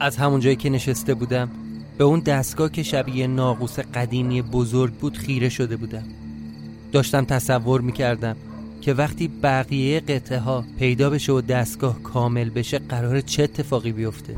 از 0.00 0.16
همون 0.16 0.40
جایی 0.40 0.56
که 0.56 0.70
نشسته 0.70 1.14
بودم 1.14 1.50
به 1.98 2.04
اون 2.04 2.20
دستگاه 2.20 2.72
که 2.72 2.82
شبیه 2.82 3.26
ناقوس 3.26 3.78
قدیمی 3.78 4.42
بزرگ 4.42 4.92
بود 4.92 5.16
خیره 5.16 5.48
شده 5.48 5.76
بودم. 5.76 6.04
داشتم 6.92 7.24
تصور 7.24 7.80
می‌کردم 7.80 8.36
که 8.80 8.94
وقتی 8.94 9.28
بقیه 9.42 10.00
قطعه 10.00 10.38
ها 10.38 10.64
پیدا 10.78 11.10
بشه 11.10 11.32
و 11.32 11.40
دستگاه 11.40 12.02
کامل 12.02 12.50
بشه 12.50 12.78
قرار 12.78 13.20
چه 13.20 13.42
اتفاقی 13.42 13.92
بیفته؟ 13.92 14.36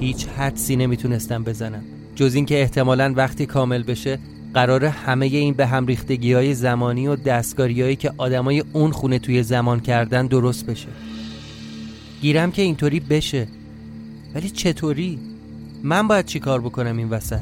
هیچ 0.00 0.26
حدسی 0.26 0.76
نمی‌تونستم 0.76 1.44
بزنم. 1.44 1.82
جز 2.14 2.34
اینکه 2.34 2.60
احتمالا 2.60 3.12
وقتی 3.16 3.46
کامل 3.46 3.82
بشه 3.82 4.18
قرار 4.54 4.84
همه 4.84 5.26
این 5.26 5.54
به 5.54 5.66
هم 5.66 5.86
ریختگی 5.86 6.32
های 6.32 6.54
زمانی 6.54 7.06
و 7.06 7.16
دستگاری 7.16 7.82
هایی 7.82 7.96
که 7.96 8.12
آدمای 8.18 8.64
اون 8.72 8.90
خونه 8.90 9.18
توی 9.18 9.42
زمان 9.42 9.80
کردن 9.80 10.26
درست 10.26 10.66
بشه. 10.66 10.88
گیرم 12.20 12.52
که 12.52 12.62
اینطوری 12.62 13.00
بشه. 13.00 13.48
ولی 14.34 14.50
چطوری؟ 14.50 15.18
من 15.82 16.08
باید 16.08 16.26
چی 16.26 16.40
کار 16.40 16.60
بکنم 16.60 16.96
این 16.96 17.10
وسط؟ 17.10 17.40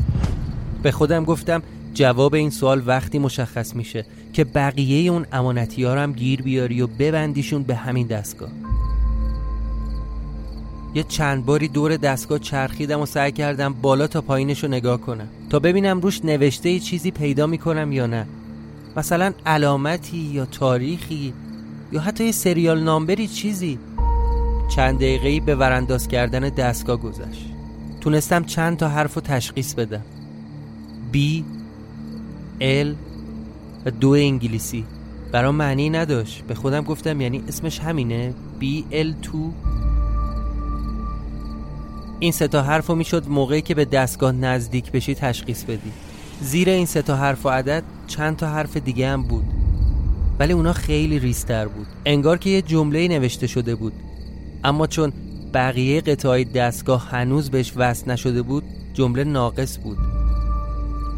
به 0.83 0.93
خودم 0.93 1.25
گفتم 1.25 1.63
جواب 1.95 2.35
این 2.35 2.51
سوال 2.51 2.83
وقتی 2.87 3.19
مشخص 3.19 3.77
میشه 3.77 4.07
که 4.33 4.45
بقیه 4.45 5.13
اون 5.13 5.27
امانتی 5.33 5.85
هم 5.85 6.13
گیر 6.13 6.43
بیاری 6.43 6.81
و 6.81 6.87
ببندیشون 6.87 7.63
به 7.63 7.75
همین 7.75 8.07
دستگاه. 8.07 8.51
یه 10.95 11.03
چند 11.03 11.47
باری 11.47 11.69
دور 11.69 11.97
دستگاه 11.97 12.39
چرخیدم 12.39 13.01
و 13.01 13.07
سعی 13.07 13.33
کردم 13.33 13.73
بالا 13.73 14.07
تا 14.07 14.21
پایینش 14.21 14.65
رو 14.65 14.71
نگاه 14.71 15.01
کنم. 15.01 15.29
تا 15.51 15.59
ببینم 15.59 16.01
روش 16.01 16.25
نوشته 16.25 16.79
چیزی 16.79 17.11
پیدا 17.11 17.47
می‌کنم 17.47 17.93
یا 17.93 18.07
نه. 18.07 18.27
مثلا 18.97 19.33
علامتی 19.47 20.17
یا 20.17 20.45
تاریخی 20.45 21.35
یا 21.93 22.01
حتی 22.01 22.25
یه 22.25 22.33
سریال 22.33 22.83
نامبری 22.83 23.29
چیزی. 23.29 23.79
چند 24.71 24.97
دقیقه 24.97 25.47
به 25.47 25.55
ورانداز 25.55 26.09
کردن 26.09 26.41
دستگاه 26.41 26.97
گذشت. 26.97 27.50
تونستم 28.01 28.45
چند 28.45 28.77
تا 28.77 28.89
حرف 28.89 29.15
رو 29.15 29.21
تشخیص 29.21 29.75
بدم. 29.75 30.03
B 31.13 31.17
L 32.61 32.95
و 33.87 33.91
دو 33.91 34.11
انگلیسی. 34.11 34.85
برام 35.33 35.55
معنی 35.55 35.91
نداشت. 35.91 36.45
به 36.49 36.55
خودم 36.55 36.81
گفتم 36.81 37.21
یعنی 37.21 37.43
اسمش 37.49 37.81
همینه. 37.81 38.35
B 38.61 38.65
L 38.93 39.27
2 39.33 39.53
این 42.21 42.33
سه 42.33 42.49
تا 42.49 42.63
حرف 42.63 42.87
رو 42.87 42.95
می‌شد 42.95 43.29
موقعی 43.29 43.63
که 43.63 43.75
به 43.75 43.85
دستگاه 43.85 44.33
نزدیک 44.33 44.93
بشی 44.93 45.15
تشخیص 45.15 45.65
بدی. 45.65 45.93
زیر 46.41 46.69
این 46.69 46.87
سه 46.87 47.03
تا 47.03 47.17
حرف 47.17 47.47
و 47.47 47.49
عدد 47.49 47.83
چند 48.07 48.37
تا 48.37 48.47
حرف 48.47 48.77
دیگه 48.77 49.09
هم 49.09 49.23
بود. 49.23 49.45
ولی 50.39 50.53
اونا 50.53 50.73
خیلی 50.73 51.19
ریستر 51.19 51.69
بود. 51.69 51.87
انگار 52.07 52.39
که 52.39 52.51
یه 52.51 52.63
جمله 52.63 53.09
نوشته 53.09 53.47
شده 53.47 53.75
بود. 53.75 53.93
اما 54.65 54.87
چون 54.87 55.13
بقیه 55.55 56.01
قطعای 56.01 56.45
دستگاه 56.45 57.11
هنوز 57.11 57.51
بهش 57.51 57.73
وصل 57.77 58.11
نشده 58.11 58.43
بود 58.43 58.65
جمله 58.95 59.25
ناقص 59.25 59.79
بود. 59.79 59.99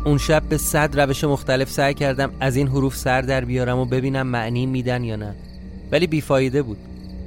اون 0.04 0.18
شب 0.18 0.42
به 0.48 0.58
صد 0.58 1.00
روش 1.00 1.24
مختلف 1.24 1.70
سعی 1.70 1.94
کردم 1.94 2.30
از 2.40 2.56
این 2.56 2.68
حروف 2.68 2.96
سر 2.96 3.22
در 3.22 3.44
بیارم 3.44 3.78
و 3.78 3.84
ببینم 3.84 4.26
معنی 4.26 4.66
میدن 4.66 5.04
یا 5.04 5.16
نه. 5.16 5.34
ولی 5.92 6.06
بیفایده 6.06 6.62
بود. 6.62 6.78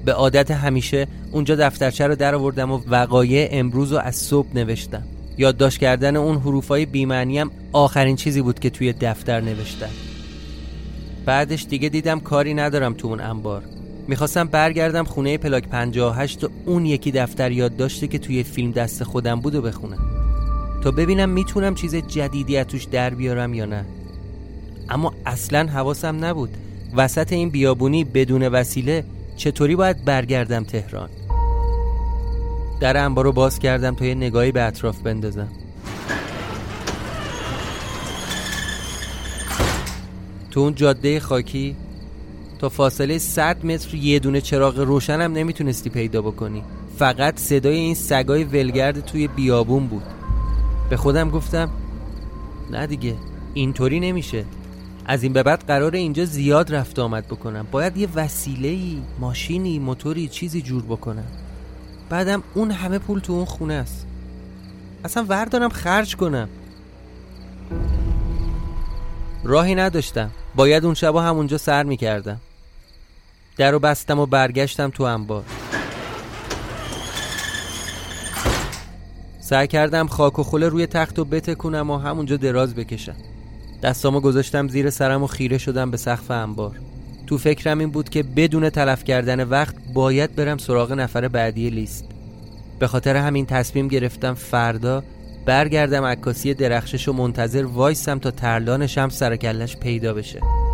به 0.05 0.13
عادت 0.13 0.51
همیشه 0.51 1.07
اونجا 1.31 1.55
دفترچه 1.55 2.07
رو 2.07 2.15
در 2.15 2.35
آوردم 2.35 2.71
و 2.71 2.81
وقایع 2.87 3.47
امروز 3.51 3.91
رو 3.91 3.97
از 3.97 4.15
صبح 4.15 4.47
نوشتم. 4.55 5.03
یادداشت 5.37 5.77
کردن 5.77 6.15
اون 6.15 6.37
حروفای 6.37 6.85
بیمعنی 6.85 7.39
هم 7.39 7.51
آخرین 7.73 8.15
چیزی 8.15 8.41
بود 8.41 8.59
که 8.59 8.69
توی 8.69 8.93
دفتر 8.93 9.41
نوشتم. 9.41 9.89
بعدش 11.25 11.65
دیگه 11.69 11.89
دیدم 11.89 12.19
کاری 12.19 12.53
ندارم 12.53 12.93
تو 12.93 13.07
اون 13.07 13.19
انبار. 13.19 13.63
می‌خواستم 14.07 14.47
برگردم 14.47 15.03
خونه 15.03 15.37
پلاک 15.37 15.67
58 15.67 16.43
و 16.43 16.49
اون 16.65 16.85
یکی 16.85 17.11
دفتر 17.11 17.51
یادداشته 17.51 18.07
که 18.07 18.19
توی 18.19 18.43
فیلم 18.43 18.71
دست 18.71 19.03
خودم 19.03 19.41
بود 19.41 19.55
و 19.55 19.61
بخونم. 19.61 19.99
تا 20.83 20.91
ببینم 20.91 21.29
می‌تونم 21.29 21.75
چیز 21.75 21.95
جدیدی 21.95 22.57
از 22.57 22.67
توش 22.67 22.83
در 22.83 23.09
بیارم 23.09 23.53
یا 23.53 23.65
نه. 23.65 23.85
اما 24.89 25.13
اصلا 25.25 25.67
حواسم 25.67 26.25
نبود 26.25 26.49
وسط 26.95 27.33
این 27.33 27.49
بیابونی 27.49 28.03
بدون 28.03 28.47
وسیله 28.47 29.03
چطوری 29.35 29.75
باید 29.75 30.05
برگردم 30.05 30.63
تهران. 30.63 31.09
در 32.79 32.97
انبار 32.97 33.25
رو 33.25 33.31
باز 33.31 33.59
کردم 33.59 33.95
تا 33.95 34.05
یه 34.05 34.15
نگاهی 34.15 34.51
به 34.51 34.61
اطراف 34.61 35.01
بندازم. 35.01 35.47
تو 40.51 40.59
اون 40.59 40.75
جاده 40.75 41.19
خاکی 41.19 41.75
تا 42.59 42.69
فاصله 42.69 43.17
100 43.17 43.65
متر 43.65 43.95
یه 43.95 44.19
دونه 44.19 44.41
چراغ 44.41 44.79
روشنم 44.79 45.33
نمی‌تونستی 45.33 45.89
پیدا 45.89 46.21
بکنی. 46.21 46.63
فقط 46.97 47.39
صدای 47.39 47.75
این 47.75 47.95
سگای 47.95 48.43
ولگرد 48.43 49.05
توی 49.05 49.27
بیابون 49.27 49.87
بود. 49.87 50.03
به 50.89 50.97
خودم 50.97 51.29
گفتم 51.29 51.69
نه 52.71 52.87
دیگه 52.87 53.15
اینطوری 53.53 53.99
نمیشه. 53.99 54.45
از 55.05 55.23
این 55.23 55.33
به 55.33 55.43
بعد 55.43 55.63
قرار 55.67 55.95
اینجا 55.95 56.25
زیاد 56.25 56.75
رفت 56.75 56.99
آمد 56.99 57.27
بکنم. 57.27 57.67
باید 57.71 57.97
یه 57.97 58.07
وسیله 58.15 58.77
ماشینی 59.19 59.79
موتوری 59.79 60.27
چیزی 60.27 60.61
جور 60.61 60.83
بکنم. 60.83 61.27
بعدم 62.09 62.43
اون 62.53 62.71
همه 62.71 62.99
پول 62.99 63.19
تو 63.19 63.33
اون 63.33 63.45
خونه 63.45 63.73
است. 63.73 64.05
اصلا 65.05 65.25
وردارم 65.29 65.69
خرج 65.69 66.15
کنم. 66.15 66.49
راهی 69.43 69.75
نداشتم. 69.75 70.31
باید 70.55 70.85
اون 70.85 70.93
شبا 70.93 71.21
همونجا 71.21 71.57
سر 71.57 71.83
می‌کردم. 71.83 72.41
در 73.57 73.71
رو 73.71 73.79
بستم 73.79 74.19
و 74.19 74.25
برگشتم 74.25 74.89
تو 74.89 75.03
انبار. 75.03 75.43
سعی 79.39 79.67
کردم 79.67 80.07
خاک 80.07 80.39
و 80.39 80.43
خوله 80.43 80.69
روی 80.69 80.87
تخت 80.87 81.19
و 81.19 81.25
بتکونم 81.25 81.89
و 81.89 81.97
همونجا 81.97 82.37
دراز 82.37 82.75
بکشم. 82.75 83.15
دستامو 83.83 84.19
گذاشتم 84.19 84.67
زیر 84.67 84.89
سرم 84.89 85.23
و 85.23 85.27
خیره 85.27 85.57
شدم 85.57 85.91
به 85.91 85.97
سقف 85.97 86.31
انبار. 86.31 86.79
تو 87.27 87.37
فکرم 87.37 87.79
این 87.79 87.89
بود 87.89 88.09
که 88.09 88.23
بدون 88.23 88.69
تلف 88.69 89.03
کردن 89.03 89.43
وقت 89.43 89.75
باید 89.93 90.35
برم 90.35 90.57
سراغ 90.57 90.91
نفر 90.91 91.27
بعدی 91.27 91.69
لیست. 91.69 92.05
به 92.79 92.87
خاطر 92.87 93.15
همین 93.15 93.45
تصمیم 93.45 93.87
گرفتم 93.87 94.33
فردا 94.33 95.03
برگردم 95.45 96.03
عکاسی 96.03 96.53
درخشش 96.53 97.07
و 97.07 97.13
منتظر 97.13 97.65
وایسم 97.65 98.19
تا 98.19 98.31
ترلان 98.31 98.87
شمس 98.87 99.19
سرکلش 99.19 99.77
پیدا 99.77 100.13
بشه. 100.13 100.64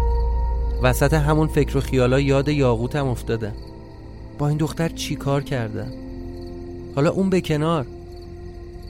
وسط 0.81 1.13
همون 1.13 1.47
فکر 1.47 1.77
و 1.77 1.81
خیالا 1.81 2.19
یاد 2.19 2.49
یاقوتم 2.49 3.07
افتادم 3.07 3.53
با 4.37 4.47
این 4.47 4.57
دختر 4.57 4.89
چی 4.89 5.15
کار 5.15 5.43
کردم 5.43 5.91
حالا 6.95 7.09
اون 7.09 7.29
به 7.29 7.41
کنار. 7.41 7.85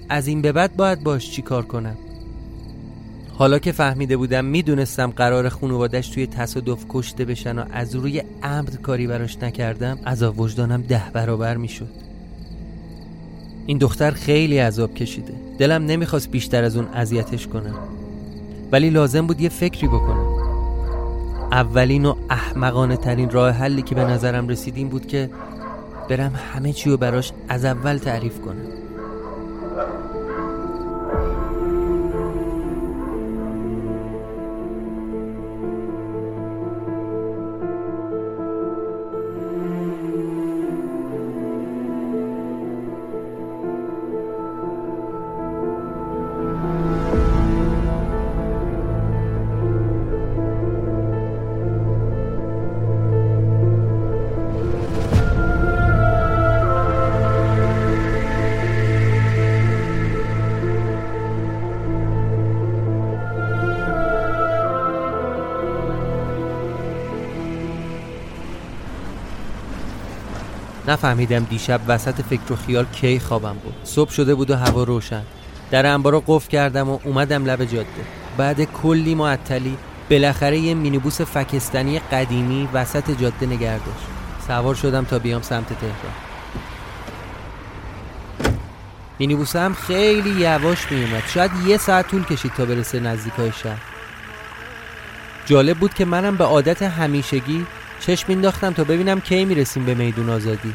از 0.09 0.27
این 0.27 0.41
به 0.41 0.51
بعد 0.51 0.75
باید 0.75 1.03
باش 1.03 1.31
چی 1.31 1.41
کار 1.41 1.65
کنم. 1.65 1.97
حالا 3.33 3.59
که 3.59 3.71
فهمیده 3.71 4.17
بودم 4.17 4.45
می‌دونستم 4.45 5.11
قرار 5.11 5.49
خانوادش 5.49 6.09
توی 6.09 6.27
تصادف 6.27 6.85
کشته 6.89 7.25
بشن 7.25 7.59
و 7.59 7.65
از 7.71 7.95
روی 7.95 8.23
عمد 8.43 8.81
کاری 8.81 9.07
براش 9.07 9.37
نکردم 9.37 9.99
از 10.05 10.23
وجدانم 10.23 10.81
ده 10.81 11.03
برابر 11.13 11.57
می‌شد. 11.57 11.89
این 13.65 13.77
دختر 13.77 14.11
خیلی 14.11 14.57
عذاب 14.57 14.93
کشیده. 14.93 15.33
دلم 15.57 15.85
نمی‌خواست 15.85 16.31
بیشتر 16.31 16.63
از 16.63 16.75
اون 16.75 16.87
اذیتش 16.93 17.47
کنم 17.47 17.75
ولی 18.71 18.89
لازم 18.89 19.27
بود 19.27 19.41
یه 19.41 19.49
فکری 19.49 19.87
بکنم 19.87 20.30
اولین 21.51 22.05
و 22.05 22.15
احمقانه 22.29 22.97
ترین 22.97 23.29
راه 23.29 23.51
حلی 23.51 23.81
که 23.81 23.95
به 23.95 24.01
نظرم 24.03 24.47
رسید 24.47 24.77
این 24.77 24.89
بود 24.89 25.07
که 25.07 25.29
برم 26.09 26.35
همه 26.53 26.73
چی 26.73 26.89
رو 26.89 26.97
براش 26.97 27.31
از 27.49 27.65
اول 27.65 27.97
تعریف 27.97 28.41
کنم. 28.41 28.65
نفهمیدم 70.91 71.43
دیشب 71.43 71.81
وسط 71.87 72.21
فکر 72.21 72.53
و 72.53 72.55
خیال 72.55 72.85
کی 72.85 73.19
خوابم 73.19 73.53
بود. 73.63 73.73
صبح 73.83 74.11
شده 74.11 74.35
بود 74.35 74.51
و 74.51 74.55
هوا 74.55 74.83
روشن. 74.83 75.23
در 75.71 75.85
انبار 75.85 76.13
رو 76.13 76.23
قفل 76.27 76.49
کردم 76.49 76.89
و 76.89 76.99
اومدم 77.03 77.45
لب 77.45 77.65
جاده. 77.65 77.87
بعد 78.37 78.63
کلی 78.63 79.15
معطلی 79.15 79.77
بالاخره 80.09 80.57
یه 80.59 80.73
مینیبوس 80.73 81.21
فکستانی 81.21 81.99
قدیمی 81.99 82.69
وسط 82.73 83.11
جاده 83.11 83.45
نگردش 83.45 84.01
سوار 84.47 84.75
شدم 84.75 85.05
تا 85.05 85.19
بیام 85.19 85.41
سمت 85.41 85.67
تهران. 85.67 86.13
مینیبوس 89.19 89.55
هم 89.55 89.73
خیلی 89.73 90.29
یواش 90.29 90.91
میومد 90.91 91.23
شاید 91.33 91.51
یه 91.67 91.77
ساعت 91.77 92.07
طول 92.07 92.23
کشید 92.23 92.53
تا 92.53 92.65
برسه 92.65 92.99
نزدیکای 92.99 93.51
شهر. 93.63 93.81
جالب 95.45 95.77
بود 95.77 95.93
که 95.93 96.05
منم 96.05 96.35
به 96.35 96.43
عادت 96.43 96.81
همیشگی 96.81 97.65
چشم 98.01 98.25
مینداختم 98.27 98.73
تا 98.73 98.83
ببینم 98.83 99.19
کی 99.21 99.45
می‌رسیم 99.45 99.85
به 99.85 99.93
میدون 99.93 100.29
آزادی. 100.29 100.73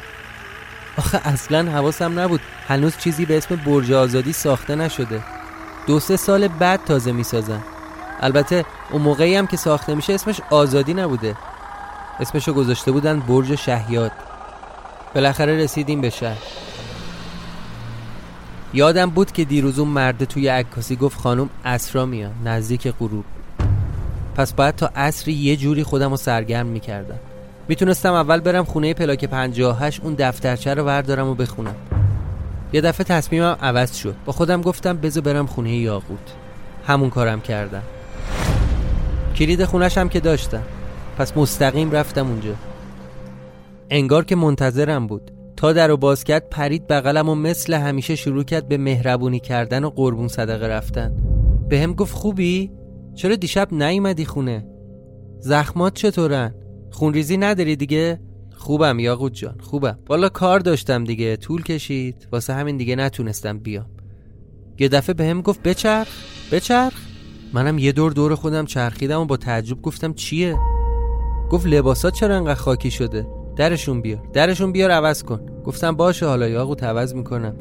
آخه 0.97 1.21
اصلا 1.25 1.71
حواسم 1.73 2.19
نبود. 2.19 2.41
هنوز 2.69 2.97
چیزی 2.97 3.27
به 3.27 3.37
اسم 3.37 3.57
برج 3.57 3.93
آزادی 3.93 4.33
ساخته 4.33 4.75
نشده. 4.75 5.23
دو 5.87 6.01
سه 6.01 6.17
سال 6.17 6.49
بعد 6.49 6.85
تازه 6.85 7.13
می‌سازن 7.13 7.63
البته 8.21 8.65
اون 8.91 9.03
موقعی 9.03 9.37
هم 9.37 9.47
که 9.47 9.57
ساخته 9.57 9.95
میشه 9.95 10.13
اسمش 10.13 10.41
آزادی 10.51 10.95
نبوده. 10.95 11.37
اسمشو 12.21 12.53
گذاشته 12.53 12.93
بودن 12.93 13.21
برج 13.21 13.55
شهیاد. 13.55 14.13
بالاخره 15.15 15.57
رسیدیم 15.57 16.01
به 16.01 16.11
شهر. 16.11 16.43
یادم 18.75 19.11
بود 19.11 19.33
که 19.33 19.45
دیروز 19.45 19.79
اون 19.79 19.89
مرد 19.89 20.25
توی 20.25 20.49
عکاسی 20.49 20.97
گفت 20.97 21.21
خانم 21.21 21.51
اسرا 21.65 22.07
میاد 22.07 22.33
نزدیک 22.45 22.89
غروب. 22.89 23.25
پس 24.37 24.53
باید 24.53 24.75
تا 24.75 24.91
عصری 24.97 25.33
یه 25.33 25.57
جوری 25.57 25.83
خودم 25.83 26.11
رو 26.11 26.17
سرگرم 26.17 26.67
می‌کردم. 26.67 27.19
می‌تونستم 27.69 28.13
اول 28.13 28.41
برم 28.41 28.65
خونه 28.65 28.95
پلاک 28.95 29.25
58 29.25 30.01
اون 30.05 30.15
دفترچه 30.19 30.75
رو 30.75 30.83
وردارم 30.85 31.29
و 31.29 31.35
بخونم. 31.35 31.75
یه 32.73 32.81
دفعه 32.81 33.05
تصمیمم 33.05 33.57
عوض 33.63 33.97
شد. 33.97 34.15
با 34.25 34.33
خودم 34.33 34.63
گفتم 34.63 34.97
بذار 34.97 35.23
برم 35.23 35.47
خونه 35.47 35.77
یاقوت. 35.77 36.33
همون 36.87 37.11
کارم 37.11 37.41
کردم. 37.41 37.83
کلید 39.37 39.65
خونش 39.65 39.99
هم 39.99 40.09
که 40.09 40.21
داشتم. 40.21 40.63
پس 41.19 41.37
مستقیم 41.37 41.91
رفتم 41.91 42.27
اونجا. 42.27 42.55
انگار 43.91 44.25
که 44.25 44.37
منتظرم 44.37 45.07
بود. 45.07 45.31
تا 45.57 45.73
در 45.73 45.91
و 45.91 45.97
باز 45.97 46.25
کرد 46.25 46.49
پرید 46.51 46.87
بغلم 46.87 47.29
و 47.29 47.35
مثل 47.35 47.75
همیشه 47.75 48.17
شروع 48.17 48.45
کرد 48.45 48.69
به 48.69 48.77
مهربونی 48.77 49.41
کردن 49.41 49.85
و 49.85 49.91
قربون 49.91 50.29
صدقه 50.29 50.67
رفتن. 50.67 51.13
به 51.69 51.81
هم 51.81 51.93
گفت 51.93 52.15
خوبی؟ 52.15 52.71
چرا 53.17 53.37
دیشب 53.37 53.75
نیومدی 53.75 54.25
خونه؟ 54.25 54.67
زخمات 55.41 55.95
چطورن؟ 55.95 56.55
خونریزی 56.91 57.37
نداری 57.37 57.77
دیگه؟ 57.77 58.21
خوبم 58.57 58.99
یاقوت 58.99 59.33
جان 59.35 59.59
خوبم. 59.61 59.99
والا 60.09 60.29
کار 60.29 60.61
داشتم 60.61 61.05
دیگه 61.05 61.37
طول 61.37 61.63
کشید. 61.63 62.29
واسه 62.33 62.53
همین 62.53 62.77
دیگه 62.77 62.97
نتونستم 62.97 63.59
بیام. 63.59 63.87
یه 64.79 64.89
دفعه 64.89 65.15
به 65.15 65.25
هم 65.25 65.43
گفت 65.43 65.63
بچرخ 65.63 66.09
بچرخ. 66.53 66.93
منم 67.53 67.79
یه 67.79 67.93
دور 67.93 68.13
دور 68.13 68.35
خودم 68.35 68.65
چرخیدم 68.65 69.21
و 69.21 69.25
با 69.25 69.37
تعجب 69.37 69.83
گفتم 69.83 70.13
چیه؟ 70.13 70.57
گفت 71.51 71.67
لباسات 71.67 72.15
چرا 72.15 72.37
انقدر 72.37 72.55
خاکی 72.55 72.91
شده؟ 72.91 73.27
درشون 73.57 74.01
بیار 74.01 74.23
درشون 74.33 74.73
بیار 74.73 74.91
عوض 74.91 75.23
کن. 75.23 75.41
گفتم 75.65 75.97
باشه 75.97 76.27
حالا 76.27 76.49
یاقوت 76.49 76.83
عوض 76.83 77.15
می‌کنم. 77.15 77.57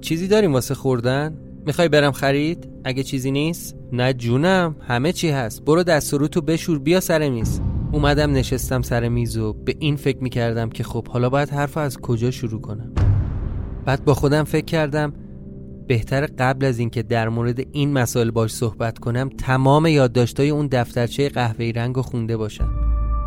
چیزی 0.00 0.28
داریم 0.28 0.52
واسه 0.52 0.74
خوردن؟ 0.74 1.38
می‌خوای 1.66 1.88
برم 1.88 2.12
خرید؟ 2.12 2.68
اگه 2.84 3.02
چیزی 3.02 3.30
نیست؟ 3.30 3.76
نه 3.92 4.12
جونم 4.12 4.76
همه 4.80 5.12
چی 5.12 5.30
هست. 5.30 5.64
برو 5.64 5.82
دست 5.82 6.14
رو 6.14 6.28
تو 6.28 6.40
بشور 6.40 6.78
بیا 6.78 7.00
سر 7.00 7.28
میز. 7.28 7.60
اومدم 7.92 8.32
نشستم 8.32 8.82
سر 8.82 9.08
میز 9.08 9.38
و 9.38 9.52
به 9.52 9.74
این 9.78 9.96
فکر 9.96 10.18
می‌کردم 10.18 10.70
که 10.70 10.84
خب 10.84 11.08
حالا 11.08 11.30
باید 11.30 11.50
حرف 11.50 11.76
از 11.76 11.98
کجا 11.98 12.30
شروع 12.30 12.60
کنم. 12.60 12.92
بعد 13.84 14.04
با 14.04 14.14
خودم 14.14 14.44
فکر 14.44 14.64
کردم 14.64 15.12
بهتر 15.88 16.26
قبل 16.38 16.66
از 16.66 16.78
اینکه 16.78 17.02
در 17.02 17.28
مورد 17.28 17.60
این 17.72 17.92
مسائل 17.92 18.30
باش 18.30 18.54
صحبت 18.54 18.98
کنم 18.98 19.28
تمام 19.28 19.86
یادداشتای 19.86 20.50
اون 20.50 20.66
دفترچه 20.66 21.28
قهوه‌ای 21.28 21.72
رنگ 21.72 21.98
و 21.98 22.02
خونده 22.02 22.36
باشم. 22.36 22.68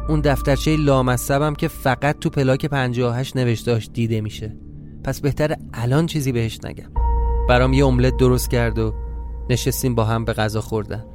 اون 0.10 0.22
دفترچه 0.22 0.78
لامصبم 0.78 1.54
که 1.54 1.68
فقط 1.68 2.20
تو 2.20 2.30
پلاک 2.30 2.66
58 2.66 3.38
نوشتهاش 3.38 3.90
دیده 3.94 4.22
میشه. 4.22 4.58
پس 5.04 5.22
بهتر 5.22 5.56
الان 5.74 6.06
چیزی 6.06 6.32
بهش 6.32 6.60
نگم. 6.64 7.05
برام 7.50 7.74
یه 7.74 7.86
املت 7.86 8.18
درست 8.18 8.50
کرد 8.50 8.80
و 8.80 8.94
نشستیم 9.50 9.96
با 9.96 10.04
هم 10.04 10.26
به 10.26 10.34
غذا 10.34 10.62
خوردن. 10.62 11.06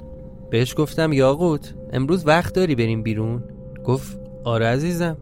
بهش 0.51 0.75
گفتم 0.77 1.13
یاقوت 1.13 1.75
امروز 1.93 2.27
وقت 2.27 2.55
داری 2.55 2.75
بریم 2.75 3.03
بیرون؟ 3.03 3.45
گفت 3.85 4.19
آره 4.45 4.67
عزیزم. 4.67 5.17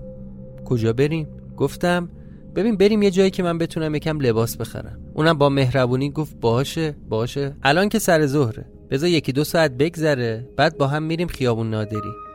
کجا 0.65 0.93
بریم؟ 0.93 1.29
گفتم 1.57 2.09
ببین 2.57 2.77
بریم 2.77 3.03
یه 3.03 3.11
جایی 3.11 3.31
که 3.31 3.43
من 3.43 3.59
بتونم 3.59 3.95
یکم 3.95 4.21
لباس 4.21 4.57
بخرم. 4.57 4.99
اونم 5.15 5.39
با 5.39 5.49
مهربونی 5.49 6.11
گفت 6.11 6.41
باشه 6.41 6.97
باشه. 7.09 7.57
الان 7.63 7.89
که 7.89 7.99
سر 7.99 8.27
ظهره. 8.27 8.67
بذار 8.91 9.09
یکی 9.09 9.33
دو 9.33 9.45
ساعت 9.45 9.71
بگذره 9.71 10.49
بعد 10.57 10.79
با 10.79 10.87
هم 10.87 11.03
میریم 11.03 11.29
خیابون 11.29 11.71
نادری. 11.71 12.28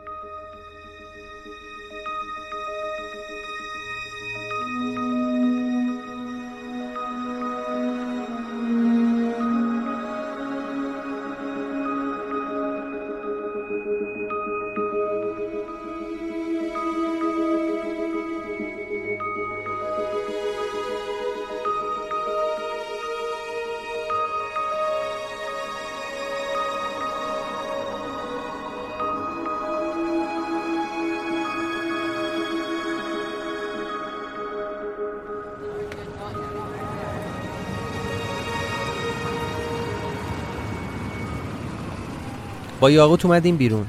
با 42.84 42.90
یاقوت 42.90 43.24
اومدیم 43.24 43.56
بیرون. 43.56 43.86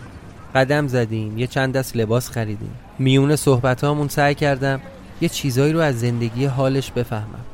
قدم 0.55 0.87
زدیم 0.87 1.37
یه 1.37 1.47
چند 1.47 1.73
دست 1.73 1.97
لباس 1.97 2.29
خریدیم. 2.29 2.71
میون 2.99 3.35
صحبت 3.35 3.83
هامون 3.83 4.07
سعی 4.07 4.35
کردم 4.35 4.81
یه 5.21 5.29
چیزایی 5.29 5.73
رو 5.73 5.79
از 5.79 5.99
زندگی 5.99 6.45
حالش 6.45 6.91
بفهمم. 6.91 7.45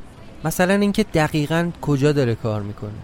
مثلا 0.45 0.73
اینکه 0.73 1.03
دقیقا 1.03 1.69
کجا 1.81 2.11
داره 2.11 2.35
کار 2.35 2.61
می‌کنه. 2.61 3.01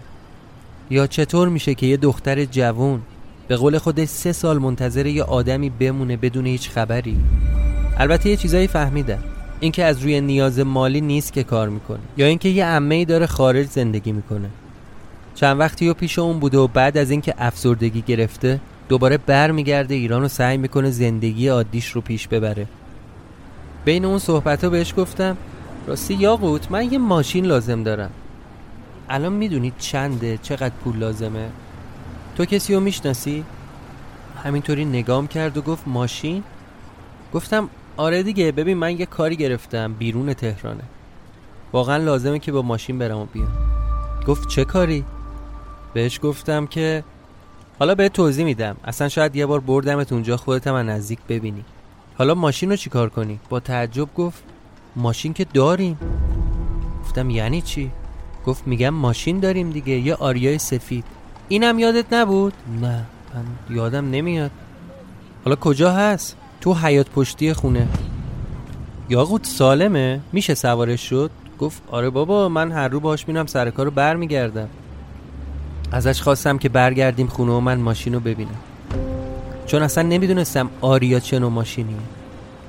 یا 0.90 1.06
چطور 1.06 1.48
میشه 1.48 1.74
که 1.74 1.86
یه 1.86 1.96
دختر 1.96 2.44
جوون 2.44 3.00
به 3.48 3.56
قول 3.56 3.78
خودش 3.78 4.08
سه 4.08 4.32
سال 4.32 4.58
منتظر 4.58 5.06
یه 5.06 5.22
آدمی 5.22 5.70
بمونه 5.70 6.16
بدون 6.16 6.46
هیچ 6.46 6.70
خبری؟ 6.70 7.16
البته 7.96 8.30
یه 8.30 8.36
چیزایی 8.36 8.66
فهمیدم. 8.66 9.22
اینکه 9.60 9.84
از 9.84 10.02
روی 10.02 10.20
نیاز 10.20 10.58
مالی 10.58 11.00
نیست 11.00 11.32
که 11.32 11.42
کار 11.44 11.68
می‌کنه. 11.68 11.98
یا 12.16 12.26
اینکه 12.26 12.48
یه 12.48 12.64
عمه 12.64 13.04
داره 13.04 13.26
خارج 13.26 13.66
زندگی 13.66 14.12
می‌کنه. 14.12 14.48
چند 15.40 15.60
وقتی 15.60 15.88
و 15.88 15.94
پیش 15.94 16.18
اون 16.18 16.38
بوده 16.38 16.58
و 16.58 16.66
بعد 16.66 16.98
از 16.98 17.10
اینکه 17.10 17.34
افسردگی 17.38 18.02
گرفته 18.02 18.60
دوباره 18.88 19.18
بر 19.18 19.50
میگرده 19.50 19.94
ایران 19.94 20.24
و 20.24 20.28
سعی 20.28 20.56
می‌کنه 20.56 20.90
زندگی 20.90 21.48
عادیش 21.48 21.90
رو 21.90 22.00
پیش 22.00 22.28
ببره 22.28 22.66
بین 23.84 24.04
اون 24.04 24.18
صحبت 24.18 24.64
ها 24.64 24.70
بهش 24.70 24.94
گفتم 24.96 25.36
راستی 25.86 26.14
یاقوت 26.14 26.70
من 26.70 26.92
یه 26.92 26.98
ماشین 26.98 27.46
لازم 27.46 27.82
دارم 27.82 28.10
الان 29.08 29.32
می‌دونید 29.32 29.74
چنده 29.78 30.38
چقدر 30.42 30.74
پول 30.84 30.96
لازمه 30.96 31.48
تو 32.36 32.44
کسی 32.44 32.74
رو 32.74 32.80
می‌شناسی؟ 32.80 33.44
همینطوری 34.44 34.84
نگام 34.84 35.26
کرد 35.26 35.56
و 35.56 35.62
گفت 35.62 35.82
ماشین؟ 35.88 36.42
گفتم 37.34 37.70
آره 37.96 38.22
دیگه 38.22 38.52
ببین 38.52 38.76
من 38.76 38.98
یه 38.98 39.06
کاری 39.06 39.36
گرفتم 39.36 39.92
بیرون 39.92 40.34
تهرانه 40.34 40.84
واقعا 41.72 41.96
لازمه 41.96 42.38
که 42.38 42.52
با 42.52 42.62
ماشین 42.62 42.98
برم 42.98 43.18
و 43.18 43.24
بیام 43.24 43.52
گفت 44.26 44.48
چه 44.48 44.64
کاری؟ 44.64 45.04
بهش 45.94 46.20
گفتم 46.22 46.66
که 46.66 47.04
حالا 47.78 47.94
به 47.94 48.08
توضیح 48.08 48.44
میدم 48.44 48.76
اصلا 48.84 49.08
شاید 49.08 49.36
یه 49.36 49.46
بار 49.46 49.60
بردمت 49.60 50.12
اونجا 50.12 50.36
خودت 50.36 50.66
هم 50.66 50.74
نزدیک 50.74 51.18
ببینی 51.28 51.64
حالا 52.18 52.34
ماشین 52.34 52.70
رو 52.70 52.76
چیکار 52.76 53.08
کنی؟ 53.08 53.40
با 53.48 53.60
تعجب 53.60 54.14
گفت 54.14 54.42
ماشین 54.96 55.32
که 55.32 55.46
داریم 55.54 55.98
گفتم 57.04 57.30
یعنی 57.30 57.62
چی؟ 57.62 57.90
گفت 58.46 58.66
میگم 58.66 58.90
ماشین 58.90 59.40
داریم 59.40 59.70
دیگه 59.70 59.92
یه 59.92 60.14
آریای 60.14 60.58
سفید 60.58 61.04
اینم 61.48 61.78
یادت 61.78 62.12
نبود؟ 62.12 62.52
نه 62.80 63.04
من 63.34 63.76
یادم 63.76 64.10
نمیاد 64.10 64.50
حالا 65.44 65.56
کجا 65.56 65.92
هست؟ 65.92 66.36
تو 66.60 66.74
حیات 66.74 67.10
پشتی 67.10 67.52
خونه 67.52 67.88
یاقوت 69.08 69.46
سالمه؟ 69.46 70.20
میشه 70.32 70.54
سوارش 70.54 71.08
شد؟ 71.08 71.30
گفت 71.58 71.82
آره 71.90 72.10
بابا 72.10 72.48
من 72.48 72.72
هر 72.72 72.88
رو 72.88 73.00
باش 73.00 73.28
میرم 73.28 73.46
سر 73.46 73.70
کارو 73.70 73.90
بر 73.90 74.16
میگردم 74.16 74.68
ازش 75.92 76.22
خواستم 76.22 76.58
که 76.58 76.68
برگردیم 76.68 77.26
خونه 77.26 77.52
و 77.52 77.60
من 77.60 77.78
ماشین 77.78 78.14
رو 78.14 78.20
ببینم. 78.20 78.58
چون 79.66 79.82
اصلا 79.82 80.02
نمی‌دونستم 80.02 80.70
آریا 80.80 81.20
چه 81.20 81.38
نوع 81.38 81.50
ماشینیه. 81.50 81.96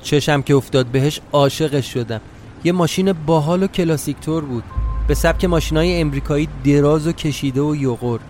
چشم 0.02 0.42
که 0.42 0.54
افتاد 0.54 0.86
بهش 0.86 1.20
عاشقش 1.32 1.92
شدم. 1.92 2.20
یه 2.64 2.72
ماشین 2.72 3.12
باحال 3.12 3.62
و 3.62 3.66
کلاسیکتور 3.66 4.44
بود. 4.44 4.64
به 5.08 5.14
سبک 5.14 5.44
ماشینای 5.44 6.00
امریکایی 6.00 6.48
دراز 6.64 7.06
و 7.06 7.12
کشیده 7.12 7.60
و 7.60 7.76
یوغور 7.76 8.20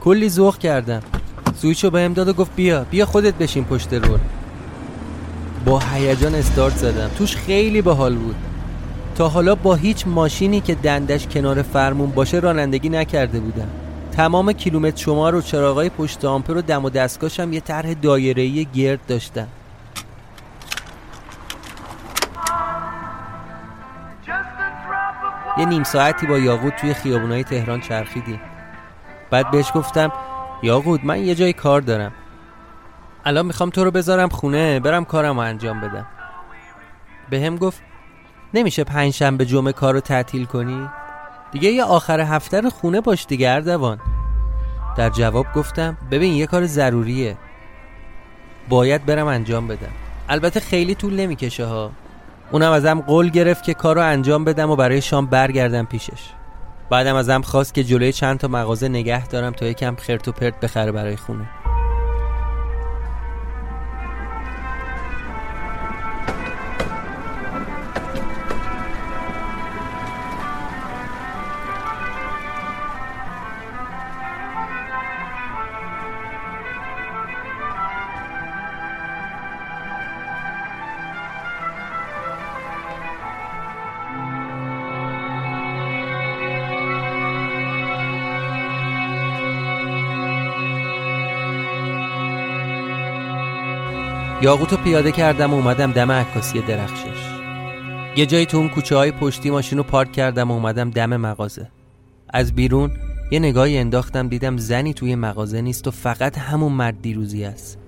کلی 0.00 0.28
ذوق 0.28 0.58
کردم. 0.58 1.02
سویچو 1.56 1.90
بهم 1.90 2.12
داد 2.12 2.28
و 2.28 2.32
گفت 2.32 2.56
بیا 2.56 2.84
بیا 2.84 3.06
خودت 3.06 3.34
بشین 3.34 3.64
پشت 3.64 3.94
رول. 3.94 4.18
با 5.64 5.78
هیجان 5.78 6.34
استارت 6.34 6.76
زدم. 6.76 7.10
توش 7.18 7.36
خیلی 7.36 7.82
باحال 7.82 8.14
بود. 8.14 8.36
تا 9.14 9.28
حالا 9.28 9.54
با 9.54 9.74
هیچ 9.74 10.06
ماشینی 10.06 10.60
که 10.60 10.74
دندش 10.74 11.26
کنار 11.26 11.62
فرمون 11.62 12.10
باشه 12.10 12.38
رانندگی 12.38 12.88
نکرده 12.88 13.40
بودم. 13.40 13.68
تمام 14.16 14.52
کیلومتر 14.52 14.96
شمار 14.96 15.34
و 15.34 15.40
چراغای 15.42 15.90
پشت 15.90 16.24
آمپر 16.24 16.52
و 16.56 16.62
دم 16.62 16.84
و 16.84 16.90
دستگاهشم 16.90 17.52
یه 17.52 17.60
طرح 17.60 17.94
دایره‌ای 17.94 18.66
گرد 18.74 19.06
داشتن. 19.06 19.48
یه 25.58 25.64
نیم 25.64 25.82
ساعتی 25.82 26.26
با 26.26 26.38
یاقوت 26.38 26.76
توی 26.76 26.94
خیابونای 26.94 27.44
تهران 27.44 27.80
چرخیدیم. 27.80 28.40
بعد 29.30 29.50
بهش 29.50 29.70
گفتم 29.74 30.12
یاقوت 30.62 31.04
من 31.04 31.24
یه 31.24 31.34
جای 31.34 31.52
کار 31.52 31.80
دارم. 31.80 32.12
الان 33.24 33.46
می‌خوام 33.46 33.70
تو 33.70 33.84
رو 33.84 33.90
بذارم 33.90 34.28
خونه 34.28 34.80
برم 34.80 35.04
کارم 35.04 35.34
رو 35.34 35.46
انجام 35.46 35.80
بدم. 35.80 36.06
به 37.30 37.40
هم 37.40 37.56
گفت 37.56 37.82
نمیشه 38.54 38.84
پنج 38.84 39.12
شنبه 39.12 39.46
جمعه 39.46 39.72
کار 39.72 39.94
رو 39.94 40.00
تعطیل 40.00 40.44
کنی؟ 40.44 40.88
دیگه 41.54 41.70
یه 41.70 41.84
آخر 41.84 42.20
هفته 42.20 42.60
رو 42.60 42.70
خونه 42.70 43.00
باش 43.00 43.26
دیگه 43.26 43.50
اردوان. 43.50 44.00
در 44.96 45.10
جواب 45.10 45.46
گفتم 45.54 45.96
ببین 46.10 46.32
یه 46.32 46.46
کار 46.46 46.66
ضروریه. 46.66 47.36
باید 48.68 49.06
برم 49.06 49.26
انجام 49.26 49.68
بدم. 49.68 49.92
البته 50.28 50.60
خیلی 50.60 50.94
طول 50.94 51.14
نمی‌کشه 51.20 51.66
ها. 51.66 51.90
اونم 52.52 52.72
ازم 52.72 53.00
قول 53.00 53.28
گرفت 53.28 53.64
که 53.64 53.74
کار 53.74 53.96
رو 53.96 54.02
انجام 54.02 54.44
بدم 54.44 54.70
و 54.70 54.76
برای 54.76 55.00
شام 55.00 55.26
برگردم 55.26 55.84
پیشش. 55.84 56.30
بعدم 56.90 57.14
ازم 57.14 57.42
خواست 57.42 57.74
که 57.74 57.84
جلوی 57.84 58.12
چند 58.12 58.38
تا 58.38 58.48
مغازه 58.48 58.88
نگه 58.88 59.26
دارم 59.26 59.52
تا 59.52 59.66
یکم 59.66 59.96
خرت 59.96 60.28
و 60.28 60.32
پرت 60.32 60.60
بخره 60.60 60.92
برای 60.92 61.16
خونه. 61.16 61.48
یاقوتو 94.44 94.76
پیاده 94.76 95.12
کردم 95.12 95.50
و 95.50 95.56
اومدم 95.56 95.92
دم 95.92 96.12
عکاسی 96.12 96.60
درخشش. 96.60 97.40
یه 98.16 98.26
جایی 98.26 98.46
تو 98.46 98.56
اون 98.56 98.68
کوچه 98.68 98.96
های 98.96 99.12
پشتی 99.12 99.50
ماشین 99.50 99.78
رو 99.78 99.84
پارک 99.84 100.12
کردم 100.12 100.50
و 100.50 100.54
اومدم 100.54 100.90
دم 100.90 101.16
مغازه. 101.16 101.70
از 102.28 102.54
بیرون 102.54 102.90
یه 103.30 103.38
نگاهی 103.38 103.78
انداختم 103.78 104.28
دیدم 104.28 104.56
زنی 104.56 104.94
توی 104.94 105.14
مغازه 105.14 105.60
نیست 105.60 105.86
و 105.86 105.90
فقط 105.90 106.38
همون 106.38 106.72
مرد 106.72 107.02
دیروزی 107.02 107.44
است. 107.44 107.78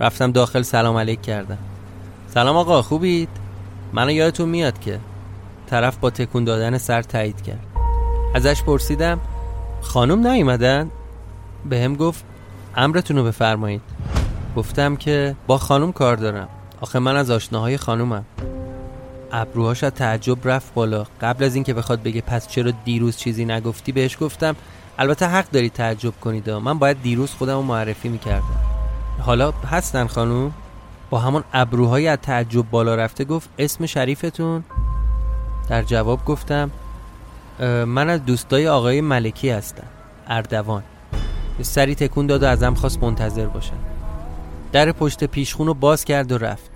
رفتم 0.00 0.32
داخل 0.32 0.62
سلام 0.62 0.96
علیک 0.96 1.22
کردم. 1.22 1.58
سلام 2.28 2.56
آقا 2.56 2.82
خوبید؟ 2.82 3.28
منو 3.92 4.10
یادتون 4.10 4.48
میاد 4.48 4.80
که 4.80 5.00
طرف 5.66 5.96
با 5.96 6.10
تکون 6.10 6.44
دادن 6.44 6.78
سر 6.78 7.02
تایید 7.02 7.42
کرد. 7.42 7.66
ازش 8.34 8.62
پرسیدم 8.62 9.20
خانم 9.80 10.26
نیومدن؟ 10.26 10.90
به 11.68 11.80
هم 11.80 11.94
گفت 11.94 12.24
امرتون 12.76 13.16
رو 13.16 13.24
بفرمایید. 13.24 13.82
گفتم 14.56 14.96
که 14.96 15.36
با 15.46 15.58
خانم 15.58 15.92
کار 15.92 16.16
دارم. 16.16 16.48
آخه 16.80 16.98
من 16.98 17.16
از 17.16 17.30
آشناهای 17.30 17.76
خانومم. 17.76 18.24
ابروهاش 19.32 19.84
از 19.84 19.92
تعجب 19.92 20.48
رفت 20.48 20.74
بالا. 20.74 21.06
قبل 21.20 21.44
از 21.44 21.54
اینکه 21.54 21.74
بخواد 21.74 22.02
بگه 22.02 22.20
پس 22.20 22.48
چرا 22.48 22.72
دیروز 22.84 23.16
چیزی 23.16 23.44
نگفتی 23.44 23.92
بهش 23.92 24.16
گفتم 24.20 24.56
البته 24.98 25.26
حق 25.26 25.50
داری 25.50 25.70
تعجب 25.70 26.12
کنید 26.20 26.50
من 26.50 26.78
باید 26.78 27.02
دیروز 27.02 27.30
خودم 27.30 27.54
رو 27.54 27.62
معرفی 27.62 28.08
می‌کردم. 28.08 28.60
حالا 29.20 29.50
هستن 29.50 30.06
خانوم؟ 30.06 30.52
با 31.10 31.18
همون 31.18 31.44
ابروهای 31.52 32.08
از 32.08 32.18
تعجب 32.22 32.70
بالا 32.70 32.94
رفته 32.94 33.24
گفت 33.24 33.48
اسم 33.58 33.86
شریفتون؟ 33.86 34.64
در 35.68 35.82
جواب 35.82 36.24
گفتم 36.24 36.70
من 37.86 38.10
از 38.10 38.24
دوستای 38.24 38.68
آقای 38.68 39.00
ملکی 39.00 39.50
هستم 39.50 39.86
اردوان. 40.26 40.82
سری 41.62 41.94
تکون 41.94 42.26
داد 42.26 42.42
و 42.42 42.46
ازم 42.46 42.74
خواست 42.74 43.02
منتظر 43.02 43.46
باشم 43.46 43.76
در 44.72 44.92
پشت 44.92 45.24
پیشخون 45.24 45.66
رو 45.66 45.74
باز 45.74 46.04
کرد 46.04 46.32
و 46.32 46.38
رفت. 46.38 46.70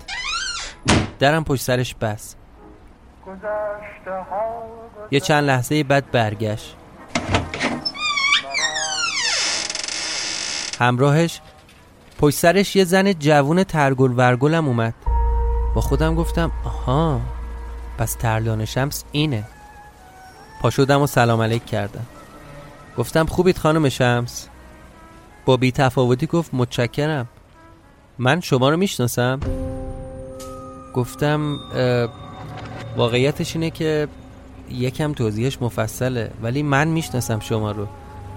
درم 1.19 1.43
پشت 1.43 1.61
سرش 1.61 1.95
بس 1.95 2.35
یه 5.11 5.19
چند 5.19 5.43
لحظه 5.43 5.83
بعد 5.83 6.11
برگشت. 6.11 6.75
همراهش 10.79 11.41
پشت 12.19 12.37
سرش 12.37 12.75
یه 12.75 12.83
زن 12.83 13.13
جوون 13.13 13.63
ترگل 13.63 14.11
ورگلم 14.17 14.67
اومد. 14.67 14.93
با 15.75 15.81
خودم 15.81 16.15
گفتم 16.15 16.51
آها 16.65 17.21
پس 17.97 18.13
ترلان 18.13 18.65
شمس 18.65 19.03
اینه. 19.11 19.43
پا 20.61 20.69
شدم 20.69 21.01
و 21.01 21.07
سلام 21.07 21.41
علیک 21.41 21.65
کردم. 21.65 22.05
گفتم 22.97 23.25
خوبید 23.25 23.57
خانم 23.57 23.89
شمس؟ 23.89 24.47
با 25.45 25.57
بی 25.57 25.71
تفاوتی 25.71 26.27
گفت 26.27 26.53
متشکرم. 26.53 27.27
من 28.19 28.41
شما 28.41 28.69
رو 28.69 28.77
می‌شناسم. 28.77 29.39
گفتم 30.93 31.59
واقعیتش 32.97 33.55
اینه 33.55 33.69
که 33.69 34.07
یکم 34.69 35.13
توضیحش 35.13 35.57
مفصله 35.61 36.31
ولی 36.41 36.63
من 36.63 36.87
می‌شناسم 36.87 37.39
شما 37.39 37.71
رو. 37.71 37.87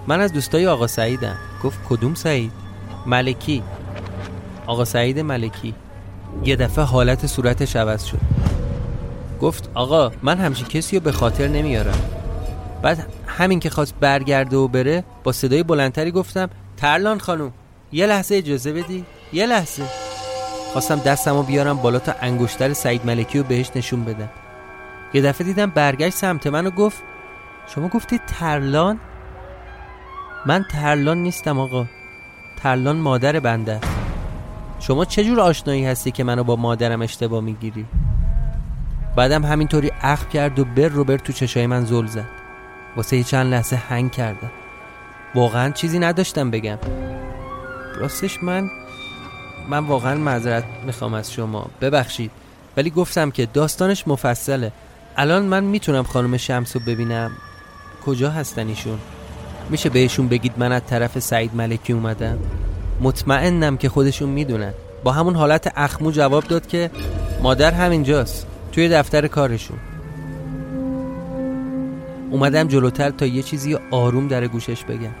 من 0.07 0.21
از 0.21 0.33
دوستای 0.33 0.67
آقا 0.67 0.87
سعیدم. 0.87 1.37
گفت 1.63 1.79
کدوم 1.89 2.13
سعید؟ 2.13 2.51
ملکی. 3.05 3.63
آقا 4.67 4.85
سعید 4.85 5.19
ملکی. 5.19 5.73
یه 6.45 6.55
دفعه 6.55 6.85
حالت 6.85 7.27
صورتش 7.27 7.75
عوض 7.75 8.03
شد. 8.03 8.19
گفت 9.41 9.69
آقا 9.73 10.11
من 10.23 10.37
همچین 10.37 10.67
کسی 10.67 10.95
رو 10.95 11.03
به 11.03 11.11
خاطر 11.11 11.47
نمیارم. 11.47 11.99
بعد 12.81 13.05
همین 13.27 13.59
که 13.59 13.69
خواست 13.69 13.95
برگرده 13.99 14.57
و 14.57 14.67
بره 14.67 15.03
با 15.23 15.31
صدای 15.31 15.63
بلندتری 15.63 16.11
گفتم 16.11 16.49
ترلان 16.77 17.19
خانم 17.19 17.53
یه 17.91 18.05
لحظه 18.07 18.35
اجازه 18.35 18.73
بدی؟ 18.73 19.05
یه 19.33 19.45
لحظه. 19.45 19.83
خواستم 20.73 20.99
دستم 20.99 21.35
رو 21.35 21.43
بیارم 21.43 21.77
بالا 21.77 21.99
تا 21.99 22.13
انگشتر 22.21 22.73
سعید 22.73 23.05
ملکی 23.05 23.37
رو 23.37 23.43
بهش 23.43 23.71
نشون 23.75 24.05
بدم. 24.05 24.29
یه 25.13 25.21
دفعه 25.21 25.47
دیدم 25.47 25.69
برگشت 25.69 26.15
سمت 26.15 26.47
من 26.47 26.67
و 26.67 26.69
گفت 26.69 27.03
شما 27.67 27.87
گفتی 27.87 28.19
ترلان؟ 28.39 28.99
من 30.45 30.65
ترلان 30.71 31.17
نیستم 31.17 31.59
آقا. 31.59 31.85
ترلان 32.63 32.95
مادر 32.95 33.39
بنده. 33.39 33.79
شما 34.79 35.05
چه 35.05 35.23
جور 35.23 35.39
آشنایی 35.39 35.85
هستی 35.85 36.11
که 36.11 36.23
منو 36.23 36.43
با 36.43 36.55
مادرم 36.55 37.01
اشتباه 37.01 37.41
می‌گیری؟ 37.41 37.85
بعدم 39.15 39.45
همینطوری 39.45 39.91
اخ 40.01 40.27
کرد 40.27 40.59
و 40.59 40.65
بر 40.65 40.87
رو 40.87 41.17
تو 41.17 41.33
چشای 41.33 41.67
من 41.67 41.85
زل 41.85 42.05
زد. 42.05 42.29
واسه 42.95 43.17
یه 43.17 43.23
چند 43.23 43.53
لحظه 43.53 43.75
هنگ 43.75 44.11
کردم. 44.11 44.51
واقعا 45.35 45.71
چیزی 45.71 45.99
نداشتم 45.99 46.51
بگم. 46.51 46.77
راستش 47.95 48.43
من 48.43 48.69
من 49.69 49.85
واقعا 49.85 50.15
معذرت 50.15 50.63
می‌خوام 50.85 51.13
از 51.13 51.33
شما. 51.33 51.67
ببخشید 51.81 52.31
ولی 52.77 52.89
گفتم 52.89 53.31
که 53.31 53.45
داستانش 53.45 54.07
مفصله. 54.07 54.71
الان 55.17 55.43
من 55.43 55.63
می‌تونم 55.63 56.03
خانم 56.03 56.37
شمس 56.37 56.75
رو 56.75 56.81
ببینم. 56.87 57.31
کجا 58.05 58.29
هستن 58.29 58.67
ایشون؟ 58.67 58.99
میشه 59.69 59.89
بهشون 59.89 60.27
بگید 60.27 60.53
من 60.57 60.71
از 60.71 60.81
طرف 60.87 61.19
سعید 61.19 61.55
ملکی 61.55 61.93
اومدم؟ 61.93 62.39
مطمئنم 63.01 63.77
که 63.77 63.89
خودشون 63.89 64.29
می‌دونن. 64.29 64.73
با 65.03 65.11
همون 65.11 65.35
حالت 65.35 65.73
اخمو 65.75 66.11
جواب 66.11 66.43
داد 66.43 66.67
که 66.67 66.91
مادر 67.41 67.71
همینجاست 67.71 68.47
توی 68.71 68.89
دفتر 68.89 69.27
کارشون. 69.27 69.77
اومدم 72.31 72.67
جلوتر 72.67 73.09
تا 73.09 73.25
یه 73.25 73.43
چیزی 73.43 73.77
آروم 73.91 74.27
در 74.27 74.47
گوشش 74.47 74.83
بگم. 74.83 75.15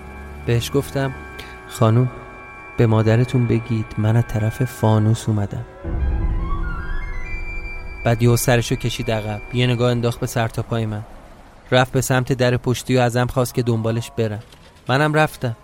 بهش 0.45 0.71
گفتم 0.73 1.13
خانوم 1.67 2.09
به 2.79 2.87
مادرتون 2.87 3.47
بگید 3.47 3.85
من 3.97 4.15
از 4.15 4.23
طرف 4.27 4.63
فانوس 4.63 5.29
اومدم. 5.29 5.65
بعد 8.05 8.23
یه 8.23 8.35
سرشو 8.35 8.75
کشید 8.75 9.11
عقب. 9.11 9.41
یه 9.53 9.67
نگاه 9.67 9.91
انداخت 9.91 10.19
به 10.19 10.27
سر 10.27 10.47
تا 10.47 10.61
پای 10.61 10.85
من. 10.85 11.01
رفت 11.71 11.91
به 11.91 12.01
سمت 12.01 12.33
در 12.33 12.57
پشتی 12.57 12.97
و 12.97 12.99
ازم 12.99 13.27
خواست 13.27 13.53
که 13.53 13.63
دنبالش 13.63 14.11
برم. 14.17 14.43
منم 14.87 15.13
رفتم. 15.13 15.55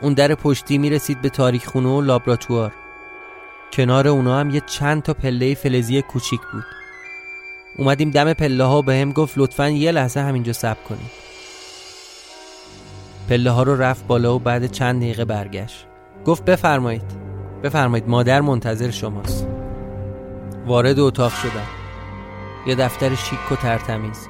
اون 0.00 0.14
در 0.14 0.34
پشتی 0.34 0.78
می‌رسید 0.78 1.22
به 1.22 1.28
تاریخ 1.28 1.66
خونه 1.66 1.88
و 1.88 2.00
لابراتوار. 2.00 2.72
کنار 3.72 4.08
اونا 4.08 4.40
هم 4.40 4.50
یه 4.50 4.62
چند 4.66 5.02
تا 5.02 5.14
پله 5.14 5.54
فلزی 5.54 6.02
کوچیک 6.02 6.40
بود. 6.52 6.64
اومدیم 7.78 8.10
دم 8.10 8.32
پله 8.32 8.64
ها 8.64 8.82
به 8.82 8.94
هم 8.94 9.12
گفت 9.12 9.38
لطفا 9.38 9.68
یه 9.68 9.92
لحظه 9.92 10.20
همینجا 10.20 10.52
صبر 10.52 10.82
کنید. 10.88 11.35
پله 13.28 13.50
ها 13.50 13.62
رو 13.62 13.76
رفت 13.76 14.06
بالا 14.06 14.36
و 14.36 14.38
بعد 14.38 14.66
چند 14.66 15.00
دقیقه 15.00 15.24
برگشت. 15.24 15.86
گفت 16.24 16.44
بفرمایید. 16.44 17.26
بفرمایید 17.62 18.08
مادر 18.08 18.40
منتظر 18.40 18.90
شماست. 18.90 19.48
وارد 20.66 20.98
اتاق 20.98 21.32
شدم. 21.32 21.66
یه 22.66 22.74
دفتر 22.74 23.14
شیک 23.14 23.52
و 23.52 23.56
ترتمیز. 23.56 24.28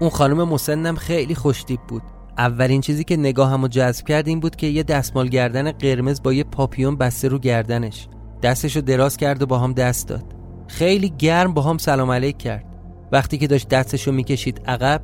اون 0.00 0.10
خانم 0.10 0.48
مسنم 0.48 0.94
خیلی 0.94 1.34
خوشتیب 1.34 1.80
بود. 1.88 2.02
اولین 2.38 2.80
چیزی 2.80 3.04
که 3.04 3.16
نگاهمو 3.16 3.68
جذب 3.68 4.06
کرد 4.06 4.28
این 4.28 4.40
بود 4.40 4.56
که 4.56 4.66
یه 4.66 4.82
دستمال 4.82 5.28
گردن 5.28 5.72
قرمز 5.72 6.22
با 6.22 6.32
یه 6.32 6.44
پاپیون 6.44 6.96
بسته 6.96 7.28
رو 7.28 7.38
گردنش. 7.38 8.08
دستشو 8.42 8.80
دراز 8.80 9.16
کرد 9.16 9.42
و 9.42 9.46
با 9.46 9.58
هم 9.58 9.72
دست 9.72 10.08
داد. 10.08 10.24
خیلی 10.68 11.12
گرم 11.18 11.54
با 11.54 11.62
هم 11.62 11.78
سلام 11.78 12.10
علیک 12.10 12.38
کرد. 12.38 12.64
وقتی 13.12 13.38
که 13.38 13.46
داشت 13.46 13.68
دستشو 13.68 14.12
می‌کشید 14.12 14.62
عقب 14.66 15.02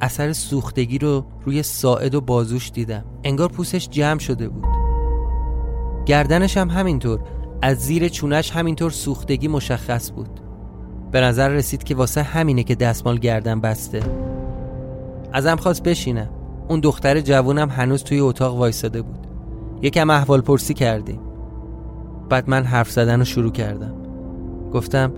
اثر 0.00 0.32
سوختگی 0.32 0.98
رو 0.98 1.24
روی 1.44 1.62
ساعد 1.62 2.14
و 2.14 2.20
بازوش 2.20 2.70
دیدم. 2.70 3.04
انگار 3.24 3.48
پوستش 3.48 3.88
جمع 3.88 4.18
شده 4.18 4.48
بود. 4.48 4.66
گردنش 6.06 6.56
هم 6.56 6.70
همینطور. 6.70 7.20
از 7.62 7.78
زیر 7.78 8.08
چونش 8.08 8.50
همینطور 8.50 8.90
سوختگی 8.90 9.48
مشخص 9.48 10.12
بود. 10.12 10.40
به 11.12 11.20
نظر 11.20 11.48
رسید 11.48 11.82
که 11.82 11.94
واسه 11.94 12.22
همینه 12.22 12.62
که 12.62 12.74
دستمال 12.74 13.18
گردن 13.18 13.60
بسته. 13.60 14.00
ازم 15.32 15.56
خواست 15.56 15.82
بشینم. 15.82 16.28
اون 16.68 16.80
دختر 16.80 17.20
جوونم 17.20 17.68
هنوز 17.68 18.04
توی 18.04 18.20
اتاق 18.20 18.56
وایساده 18.56 19.02
بود. 19.02 19.26
یکم 19.82 20.10
احوال 20.10 20.40
پرسی 20.40 20.74
کردیم. 20.74 21.20
بعد 22.28 22.50
من 22.50 22.64
حرف 22.64 22.90
زدن 22.90 23.18
رو 23.18 23.24
شروع 23.24 23.52
کردم. 23.52 23.94
گفتم 24.72 25.12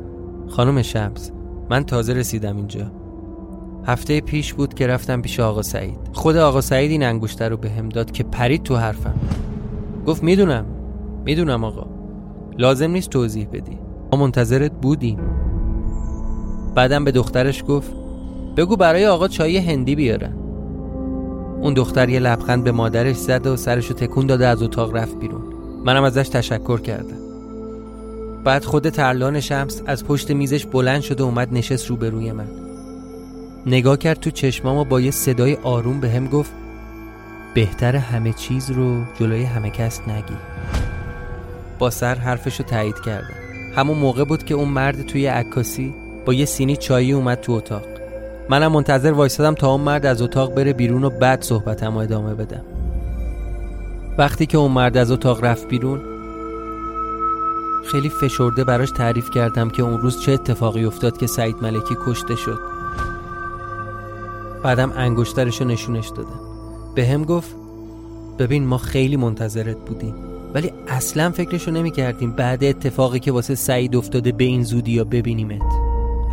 خانم 0.48 0.82
شمس 0.82 1.30
من 1.70 1.84
تازه 1.84 2.12
رسیدم 2.12 2.56
اینجا. 2.56 2.99
هفته 3.86 4.20
پیش 4.20 4.54
بود 4.54 4.74
که 4.74 4.86
رفتم 4.86 5.22
پیش 5.22 5.40
آقا 5.40 5.62
سعید. 5.62 5.98
خود 6.12 6.36
آقا 6.36 6.60
سعید 6.60 6.90
این 6.90 7.02
انگشتر 7.02 7.48
رو 7.48 7.56
به 7.56 7.70
هم 7.70 7.88
داد 7.88 8.10
که 8.10 8.22
پرید 8.22 8.62
تو 8.62 8.76
حرفم. 8.76 9.14
گفت 10.06 10.22
می‌دونم. 10.22 10.64
می‌دونم 11.24 11.64
آقا. 11.64 11.86
لازم 12.58 12.90
نیست 12.90 13.10
توضیح 13.10 13.48
بدی. 13.52 13.78
ما 14.12 14.18
منتظرت 14.18 14.72
بودیم. 14.72 15.18
بعدم 16.74 17.04
به 17.04 17.12
دخترش 17.12 17.64
گفت 17.68 17.92
بگو 18.56 18.76
برای 18.76 19.06
آقا 19.06 19.28
چای 19.28 19.56
هندی 19.56 19.94
بیارن. 19.94 20.36
اون 21.62 21.74
دختر 21.74 22.08
یه 22.08 22.20
لبخند 22.20 22.64
به 22.64 22.72
مادرش 22.72 23.16
زد 23.16 23.46
و 23.46 23.56
سرشو 23.56 23.94
تکون 23.94 24.26
داده 24.26 24.46
از 24.46 24.62
اتاق 24.62 24.96
رفت 24.96 25.18
بیرون. 25.18 25.42
منم 25.84 26.02
ازش 26.02 26.28
تشکر 26.28 26.80
کردم. 26.80 27.16
بعد 28.44 28.64
خود 28.64 28.88
ترلان 28.88 29.40
شمس 29.40 29.82
از 29.86 30.04
پشت 30.04 30.30
میزش 30.30 30.66
بلند 30.66 31.00
شد 31.00 31.20
و 31.20 31.24
اومد 31.24 31.48
نشست 31.52 31.86
روبروی 31.86 32.32
من. 32.32 32.48
نگاه 33.66 33.96
کرد 33.96 34.20
تو 34.20 34.30
چشمام 34.30 34.76
و 34.76 34.84
با 34.84 35.00
یه 35.00 35.10
صدای 35.10 35.56
آروم 35.62 36.00
به 36.00 36.10
هم 36.10 36.26
گفت 36.26 36.52
بهتر 37.54 37.96
همه 37.96 38.32
چیز 38.32 38.70
رو 38.70 39.04
جلوی 39.18 39.42
همه 39.42 39.70
کس 39.70 40.00
نگی. 40.08 40.36
با 41.78 41.90
سر 41.90 42.14
حرفشو 42.14 42.64
تایید 42.64 43.00
کردم 43.00 43.34
همون 43.76 43.98
موقع 43.98 44.24
بود 44.24 44.44
که 44.44 44.54
اون 44.54 44.68
مرد 44.68 45.06
توی 45.06 45.26
عکاسی 45.26 45.94
با 46.26 46.34
یه 46.34 46.44
سینی 46.44 46.76
چایی 46.76 47.12
اومد 47.12 47.40
تو 47.40 47.52
اتاق. 47.52 47.84
منم 48.48 48.72
منتظر 48.72 49.12
وایستادم 49.12 49.54
تا 49.54 49.70
اون 49.70 49.80
مرد 49.80 50.06
از 50.06 50.22
اتاق 50.22 50.54
بره 50.54 50.72
بیرون 50.72 51.04
و 51.04 51.10
بعد 51.10 51.42
صحبتم 51.42 51.94
رو 51.94 51.98
ادامه 51.98 52.34
بدم 52.34 52.64
وقتی 54.18 54.46
که 54.46 54.58
اون 54.58 54.72
مرد 54.72 54.96
از 54.96 55.10
اتاق 55.10 55.44
رفت 55.44 55.68
بیرون 55.68 56.00
خیلی 57.92 58.08
فشرده 58.08 58.64
براش 58.64 58.90
تعریف 58.90 59.30
کردم 59.30 59.70
که 59.70 59.82
اون 59.82 60.00
روز 60.00 60.20
چه 60.20 60.32
اتفاقی 60.32 60.84
افتاد 60.84 61.18
که 61.18 61.26
سعید 61.26 61.56
ملکی 61.62 61.96
کشته 62.06 62.36
شد. 62.36 62.79
بعدم 64.62 64.92
انگشترشو 64.96 65.64
نشونش 65.64 66.08
دادم 66.08 66.40
به 66.94 67.06
هم 67.06 67.24
گفت 67.24 67.54
ببین 68.38 68.66
ما 68.66 68.78
خیلی 68.78 69.16
منتظرت 69.16 69.76
بودیم 69.76 70.14
ولی 70.54 70.72
اصلا 70.88 71.30
فکرشو 71.30 71.70
نمی 71.70 71.90
کردیم 71.90 72.32
بعد 72.32 72.64
اتفاقی 72.64 73.18
که 73.18 73.32
واسه 73.32 73.54
سعید 73.54 73.96
افتاده 73.96 74.32
به 74.32 74.44
این 74.44 74.64
زودی 74.64 74.92
یا 74.92 75.04
ببینیمت. 75.04 75.62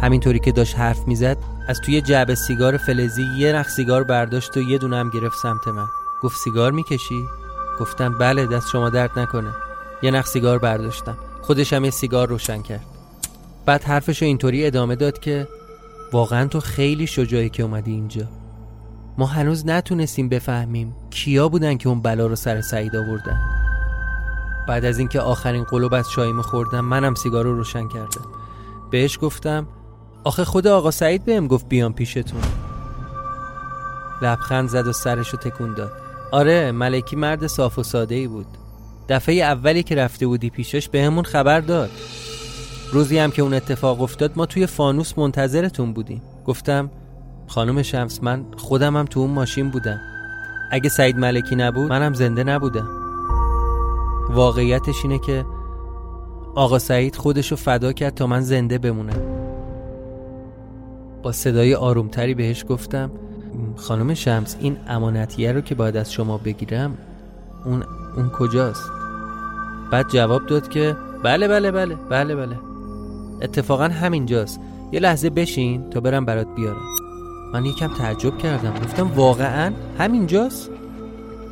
همینطوری 0.02 0.40
که 0.40 0.52
داشت 0.52 0.76
حرف 0.76 1.08
می‌زد 1.08 1.38
از 1.68 1.82
توی 1.82 2.02
جعبه 2.02 2.36
سیگار 2.36 2.78
فلزی 2.78 3.24
یه 3.38 3.54
نخ 3.54 3.70
سیگار 3.70 4.04
برداشت 4.04 4.58
و 4.58 4.62
یه 4.62 4.78
دونه 4.78 4.98
هم 4.98 5.10
گرفت 5.10 5.38
سمت 5.38 5.68
من. 5.68 5.88
گفت 6.24 6.38
سیگار 6.38 6.72
می‌کشی؟ 6.72 7.24
گفتم 7.80 8.18
بله 8.18 8.46
دست 8.46 8.70
شما 8.70 8.90
درد 8.90 9.20
نکنه. 9.20 9.52
یه 10.02 10.12
نخ 10.12 10.26
سیگار 10.26 10.60
برداشتم. 10.60 11.18
خودش 11.42 11.74
هم 11.74 11.86
یه 11.86 11.92
سیگار 11.92 12.28
روشن 12.28 12.62
کرد. 12.62 12.86
بعد 13.66 13.84
حرفشو 13.84 14.26
اینطوری 14.26 14.66
ادامه 14.66 14.96
داد 14.96 15.20
که 15.20 15.48
واقعا 16.14 16.48
تو 16.48 16.60
خیلی 16.60 17.08
شجاعی 17.08 17.50
که 17.50 17.64
اومدی 17.64 17.92
اینجا. 17.92 18.28
ما 19.18 19.26
هنوز 19.26 19.66
نتونستیم 19.66 20.30
بفهمیم 20.30 20.96
کیا 21.10 21.50
بودن 21.50 21.78
که 21.78 21.90
اون 21.90 22.02
بلا 22.02 22.28
رو 22.28 22.36
سر 22.36 22.62
سعید 22.62 22.96
آوردن. 22.96 23.40
بعد 24.68 24.86
از 24.86 25.00
اینکه 25.00 25.20
آخرین 25.20 25.64
قلوب 25.64 25.94
از 25.94 26.10
چایمو 26.10 26.42
خوردم 26.42 26.80
منم 26.80 27.16
سیگار 27.16 27.44
رو 27.44 27.56
روشن 27.56 27.88
کردم. 27.88 28.26
بهش 28.92 29.20
گفتم 29.22 29.68
آخه 30.24 30.46
خود 30.46 30.68
آقا 30.68 30.92
سعید 30.92 31.26
بهم 31.26 31.48
گفت 31.48 31.70
بیام 31.70 31.94
پیشتون. 31.94 32.42
لبخند 34.22 34.70
زد 34.70 34.88
و 34.88 34.94
سرش 34.94 35.30
رو 35.30 35.40
تکون 35.40 35.74
داد. 35.74 35.92
آره 36.32 36.72
ملکی 36.72 37.16
مرد 37.16 37.48
صاف 37.48 37.80
و 37.80 37.84
ساده 37.84 38.16
ای 38.16 38.28
بود. 38.28 38.48
دفعه 39.10 39.36
اولی 39.36 39.84
که 39.84 39.96
رفته 39.96 40.28
بودی 40.28 40.50
پیشش 40.50 40.90
به 40.90 41.04
همون 41.04 41.24
خبر 41.24 41.60
داد. 41.60 41.90
روزی 42.92 43.18
هم 43.18 43.32
که 43.32 43.42
اون 43.42 43.54
اتفاق 43.54 44.02
افتاد 44.02 44.32
ما 44.36 44.46
توی 44.46 44.66
فانوس 44.66 45.18
منتظرتون 45.18 45.94
بودیم. 45.94 46.22
گفتم 46.46 46.90
خانم 47.48 47.82
شمس 47.82 48.24
من 48.24 48.46
خودم 48.58 48.98
هم 48.98 49.06
تو 49.06 49.20
اون 49.20 49.32
ماشین 49.32 49.70
بودم. 49.70 50.00
اگه 50.72 50.90
سعید 50.90 51.18
ملکی 51.18 51.56
نبود 51.56 51.90
منم 51.90 52.14
زنده 52.14 52.44
نبودم. 52.44 52.88
واقعیتش 54.30 54.96
اینه 55.04 55.20
که 55.20 55.46
آقا 56.56 56.80
سعید 56.80 57.16
خودشو 57.16 57.56
فدا 57.56 57.94
کرد 57.94 58.14
تا 58.14 58.28
من 58.28 58.42
زنده 58.42 58.78
بمونم. 58.78 59.22
با 61.24 61.32
صدای 61.32 61.76
آرومتری 61.76 62.34
بهش 62.34 62.66
گفتم 62.70 63.12
خانم 63.76 64.14
شمس 64.14 64.58
این 64.60 64.78
امانتیه 64.88 65.52
رو 65.52 65.62
که 65.62 65.76
باید 65.76 65.98
از 65.98 66.14
شما 66.14 66.38
بگیرم 66.38 66.98
اون 67.66 67.84
اون 68.16 68.30
کجاست؟ 68.30 68.92
بعد 69.92 70.10
جواب 70.10 70.46
داد 70.46 70.70
که 70.70 70.96
بله 71.24 71.48
بله 71.48 71.72
بله 71.72 71.96
بله 71.96 72.36
بله. 72.36 72.67
اتفاقا 73.42 73.84
همینجاست 73.84 74.60
یه 74.92 75.00
لحظه 75.00 75.30
بشین 75.30 75.90
تا 75.90 76.00
برم 76.00 76.26
برات 76.26 76.48
بیارم. 76.56 76.88
من 77.54 77.66
یکم 77.66 77.94
تعجب 77.94 78.38
کردم. 78.38 78.74
گفتم 78.84 79.12
واقعا 79.16 79.74
همینجاست 80.00 80.70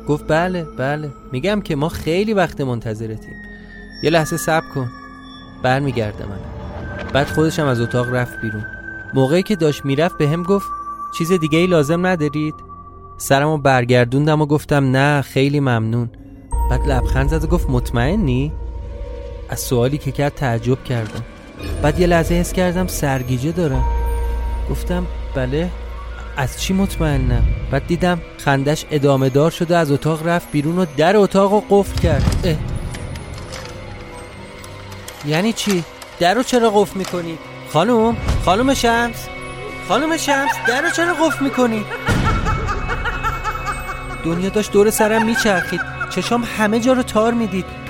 گفت 0.08 0.24
بله 0.28 0.66
بله. 0.78 1.10
میگم 1.32 1.60
که 1.60 1.76
ما 1.76 1.88
خیلی 1.88 2.32
وقت 2.32 2.60
منتظرتیم. 2.60 3.34
یه 4.02 4.10
لحظه 4.10 4.36
صبر 4.36 4.66
کن. 4.74 4.90
برمیگرده 5.62 6.26
من 6.26 6.38
بعد 7.12 7.26
خودشم 7.26 7.66
از 7.66 7.80
اتاق 7.80 8.14
رفت 8.14 8.40
بیرون. 8.42 8.64
موقعی 9.14 9.42
که 9.42 9.56
داشت 9.56 9.84
می‌رفت 9.84 10.18
به 10.18 10.28
هم 10.28 10.42
گفت 10.42 10.66
چیز 11.18 11.32
دیگه 11.32 11.58
ای 11.58 11.66
لازم 11.66 12.06
ندارید؟ 12.06 12.54
سرمو 13.18 13.58
برگردوندم 13.58 14.42
و 14.42 14.46
گفتم 14.46 14.96
نه 14.96 15.22
خیلی 15.22 15.60
ممنون. 15.60 16.10
بعد 16.70 16.80
لبخند 16.88 17.28
زد 17.28 17.44
و 17.44 17.46
گفت 17.46 17.70
مطمئنی؟ 17.70 18.52
از 19.48 19.60
سوالی 19.60 19.98
که 19.98 20.12
کرد 20.12 20.34
تعجب 20.34 20.84
کردم. 20.84 21.22
بعد 21.82 22.00
یه 22.00 22.06
لحظه 22.06 22.34
حس 22.34 22.52
کردم 22.52 22.86
سرگیجه 22.86 23.52
دارم 23.52 23.84
گفتم 24.70 25.06
بله 25.34 25.70
از 26.36 26.60
چی 26.60 26.74
مطمئنم 26.74 27.42
بعد 27.70 27.86
دیدم 27.86 28.20
خندش 28.38 28.84
ادامه 28.90 29.28
دار 29.28 29.50
شده 29.50 29.76
از 29.76 29.92
اتاق 29.92 30.26
رفت 30.26 30.50
بیرون 30.52 30.78
و 30.78 30.86
در 30.96 31.16
اتاق 31.16 31.52
رو 31.52 31.64
قفل 31.70 32.00
کرد 32.00 32.24
اه. 32.44 32.56
یعنی 35.26 35.52
چی؟ 35.52 35.84
در 36.20 36.34
رو 36.34 36.42
چرا 36.42 36.70
قفل 36.70 36.98
می‌کنی؟ 36.98 37.38
خانم؟ 37.72 38.16
خانم 38.44 38.74
شمس؟ 38.74 39.26
خانم 39.88 40.16
شمس 40.16 40.52
در 40.68 40.82
رو 40.82 40.90
چرا 40.90 41.14
قفل 41.14 41.44
می‌کنی؟ 41.44 41.84
دنیا 44.24 44.48
داشت 44.48 44.72
دور 44.72 44.90
سرم 44.90 45.26
میچرخید 45.26 45.80
چشام 46.10 46.44
همه 46.58 46.80
جا 46.80 46.92
رو 46.92 47.02
تار 47.02 47.34
می‌دید 47.34 47.85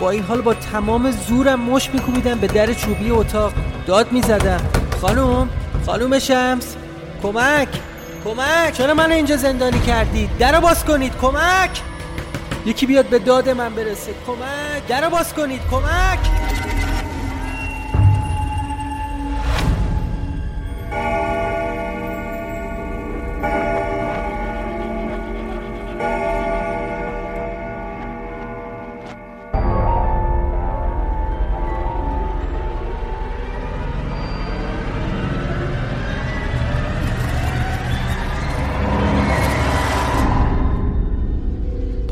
با 0.00 0.10
این 0.10 0.22
حال 0.22 0.40
با 0.40 0.54
تمام 0.54 1.10
زورم 1.10 1.60
مش 1.60 1.90
میکوبیدم 1.90 2.38
به 2.38 2.46
در 2.46 2.72
چوبی 2.74 3.10
اتاق. 3.10 3.52
داد 3.86 4.12
می‌زدم. 4.12 4.60
خانم 5.00 5.48
خانم 5.86 6.18
شمس. 6.18 6.76
کمک 7.22 7.68
کمک. 8.24 8.72
چرا 8.72 8.94
من 8.94 9.12
اینجا 9.12 9.36
زندانی 9.36 9.80
کردید 9.80 10.38
در 10.38 10.60
باز 10.60 10.84
کنید. 10.84 11.12
کمک. 11.16 11.82
یکی 12.66 12.86
بیاد 12.86 13.06
به 13.06 13.18
داد 13.18 13.48
من 13.48 13.74
برسه. 13.74 14.14
کمک. 14.26 14.86
در 14.88 15.08
باز 15.08 15.34
کنید. 15.34 15.60
کمک. 15.70 16.35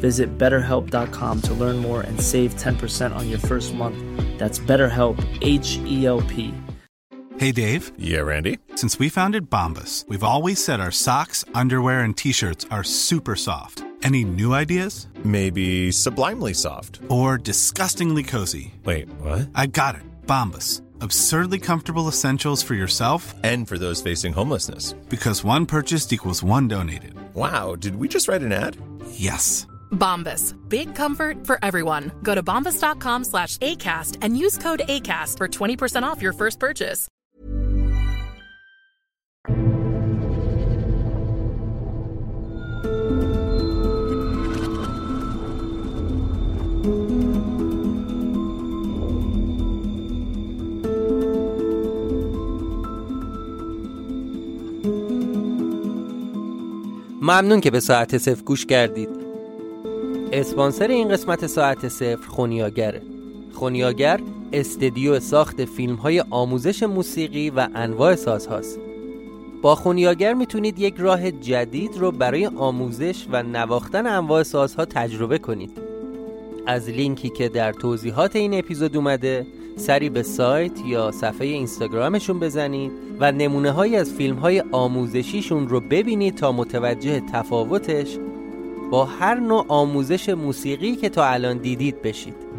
Visit 0.00 0.36
betterhelp.com 0.38 1.42
to 1.42 1.54
learn 1.54 1.76
more 1.76 2.00
and 2.00 2.20
save 2.20 2.54
10% 2.56 3.14
on 3.14 3.28
your 3.28 3.38
first 3.38 3.74
month. 3.74 3.96
That's 4.38 4.58
BetterHelp, 4.58 5.16
H 5.42 5.78
E 5.84 6.06
L 6.06 6.22
P. 6.22 6.52
Hey, 7.38 7.52
Dave. 7.52 7.92
Yeah, 7.96 8.20
Randy. 8.20 8.58
Since 8.74 8.98
we 8.98 9.08
founded 9.08 9.48
Bombus, 9.48 10.04
we've 10.08 10.22
always 10.22 10.62
said 10.62 10.78
our 10.78 10.90
socks, 10.90 11.42
underwear, 11.54 12.00
and 12.00 12.14
t 12.14 12.32
shirts 12.32 12.66
are 12.70 12.84
super 12.84 13.34
soft. 13.34 13.82
Any 14.02 14.24
new 14.24 14.52
ideas? 14.52 15.08
Maybe 15.24 15.90
sublimely 15.90 16.52
soft. 16.54 17.00
Or 17.08 17.38
disgustingly 17.38 18.22
cozy. 18.24 18.74
Wait, 18.84 19.08
what? 19.20 19.48
I 19.54 19.66
got 19.68 19.94
it. 19.94 20.02
Bombus. 20.26 20.82
Absurdly 21.00 21.58
comfortable 21.58 22.08
essentials 22.08 22.62
for 22.62 22.74
yourself 22.74 23.34
and 23.42 23.66
for 23.66 23.78
those 23.78 24.02
facing 24.02 24.34
homelessness. 24.34 24.92
Because 25.08 25.42
one 25.42 25.64
purchased 25.64 26.12
equals 26.12 26.42
one 26.42 26.68
donated. 26.68 27.14
Wow, 27.34 27.74
did 27.74 27.96
we 27.96 28.06
just 28.06 28.28
write 28.28 28.42
an 28.42 28.52
ad? 28.52 28.76
Yes. 29.12 29.66
Bombas. 29.91 30.55
Big 30.69 30.93
comfort 30.93 31.47
for 31.47 31.57
everyone. 31.63 32.11
Go 32.21 32.35
to 32.35 32.43
bombas.com 32.43 33.23
slash 33.23 33.57
ACAST 33.57 34.19
and 34.21 34.37
use 34.37 34.57
code 34.57 34.83
ACAST 34.87 35.37
for 35.37 35.47
20% 35.47 36.03
off 36.03 36.21
your 36.21 36.33
first 36.33 36.59
purchase. 36.59 37.07
ممنون 57.25 57.61
که 57.61 57.71
به 57.71 57.79
ساعت 57.79 58.17
صفر 58.17 58.43
گوش 58.43 58.65
کردید 58.65 59.18
اسپانسر 60.32 60.88
این 60.88 61.08
قسمت 61.08 61.46
ساعت 61.46 61.88
صفر 61.88 62.28
خونیاگره 62.28 63.02
خونیاگر 63.52 64.20
استدیو 64.52 65.20
ساخت 65.20 65.64
فیلم 65.64 65.94
های 65.94 66.24
آموزش 66.30 66.82
موسیقی 66.82 67.50
و 67.50 67.68
انواع 67.74 68.14
سازهاست 68.14 68.78
با 69.62 69.74
خونیاگر 69.74 70.34
می‌تونید 70.34 70.78
یک 70.78 70.94
راه 70.98 71.30
جدید 71.30 71.96
رو 71.96 72.10
برای 72.10 72.46
آموزش 72.46 73.26
و 73.32 73.42
نواختن 73.42 74.06
انواع 74.06 74.42
سازها 74.42 74.84
تجربه 74.84 75.38
کنید. 75.38 75.78
از 76.66 76.88
لینکی 76.88 77.28
که 77.28 77.48
در 77.48 77.72
توضیحات 77.72 78.36
این 78.36 78.58
اپیزود 78.58 78.96
اومده 78.96 79.46
سری 79.76 80.08
به 80.08 80.22
سایت 80.22 80.80
یا 80.86 81.10
صفحه 81.10 81.46
اینستاگرامشون 81.46 82.40
بزنید 82.40 82.92
و 83.20 83.32
نمونه 83.32 83.70
های 83.70 83.96
از 83.96 84.12
فیلم 84.12 84.36
های 84.36 84.62
آموزشیشون 84.72 85.68
رو 85.68 85.80
ببینید 85.80 86.34
تا 86.34 86.52
متوجه 86.52 87.20
تفاوتش 87.32 88.18
با 88.90 89.04
هر 89.04 89.34
نوع 89.34 89.64
آموزش 89.68 90.28
موسیقی 90.28 90.96
که 90.96 91.08
تا 91.08 91.24
الان 91.24 91.58
دیدید 91.58 92.02
بشید. 92.02 92.50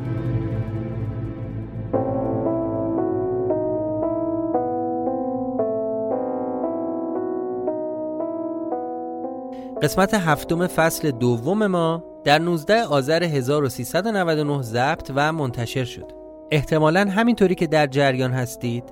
قسمت 9.82 10.14
هفتم 10.14 10.68
فصل 10.68 11.12
دوم 11.12 11.68
ما 11.68 12.04
در 12.24 12.40
19 12.40 12.84
آذر 12.84 13.24
1399 13.24 14.62
ضبط 14.62 15.12
و 15.16 15.34
منتشر 15.34 15.84
شد. 15.84 16.12
احتمالا 16.52 17.10
همینطوری 17.10 17.56
که 17.56 17.68
در 17.68 17.88
جریان 17.88 18.32
هستید 18.32 18.84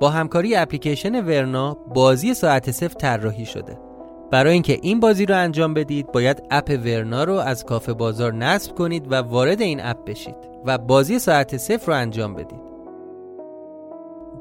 با 0.00 0.10
همکاری 0.10 0.56
اپلیکیشن 0.56 1.24
ورنا 1.24 1.74
بازی 1.94 2.34
ساعت 2.34 2.70
صفر 2.70 2.94
طراحی 2.94 3.46
شده. 3.46 3.87
برای 4.30 4.52
اینکه 4.52 4.78
این 4.82 5.00
بازی 5.00 5.26
رو 5.26 5.36
انجام 5.36 5.74
بدید 5.74 6.12
باید 6.12 6.42
اپ 6.50 6.78
ورنا 6.84 7.24
رو 7.24 7.34
از 7.34 7.64
کافه 7.64 7.92
بازار 7.92 8.32
نصب 8.32 8.74
کنید 8.74 9.12
و 9.12 9.14
وارد 9.14 9.60
این 9.60 9.80
اپ 9.82 10.04
بشید 10.04 10.36
و 10.64 10.78
بازی 10.78 11.18
ساعت 11.18 11.56
صفر 11.56 11.86
رو 11.86 11.98
انجام 11.98 12.34
بدید. 12.34 12.68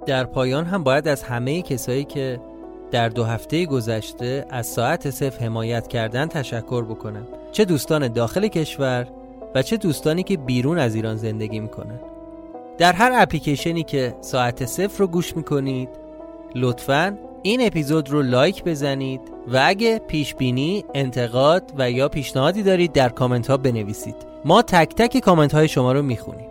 در 0.06 0.24
پایان 0.24 0.66
هم 0.66 0.84
باید 0.84 1.08
از 1.08 1.24
همه 1.24 1.62
کسایی 1.62 2.04
که 2.04 2.40
در 2.92 3.10
دو 3.10 3.24
هفته 3.24 3.66
گذشته 3.66 4.46
از 4.50 4.68
ساعت 4.68 5.10
صفر 5.10 5.46
حمایت 5.46 5.88
کردن 5.88 6.28
تشکر 6.28 6.84
بکنم 6.86 7.28
چه 7.52 7.66
دوستان 7.66 8.08
داخل 8.08 8.48
کشور 8.48 9.08
و 9.56 9.62
چه 9.62 9.78
دوستانی 9.78 10.24
که 10.24 10.38
بیرون 10.38 10.80
از 10.80 10.96
ایران 10.96 11.16
زندگی 11.16 11.60
می‌کنن. 11.60 12.00
در 12.78 12.94
هر 12.94 13.12
اپلیکیشنی 13.16 13.84
که 13.84 14.16
ساعت 14.22 14.66
صفر 14.66 15.00
رو 15.00 15.08
گوش 15.08 15.38
می‌کنید 15.38 15.90
لطفا 16.56 17.18
این 17.44 17.66
اپیزود 17.66 18.10
رو 18.10 18.22
لایک 18.22 18.64
بزنید 18.64 19.22
و 19.48 19.62
اگه 19.66 20.00
پیش 20.00 20.36
بینی، 20.36 20.86
انتقاد 20.96 21.64
و 21.78 21.92
یا 21.92 22.10
پیشنهادی 22.10 22.64
دارید 22.64 22.92
در 22.92 23.10
کامنت 23.10 23.48
ها 23.48 23.58
بنویسید. 23.58 24.16
ما 24.46 24.62
تک 24.62 24.96
تک 24.96 25.18
کامنت 25.18 25.54
های 25.54 25.68
شما 25.68 25.92
رو 25.92 26.02
می‌خونیم. 26.02 26.48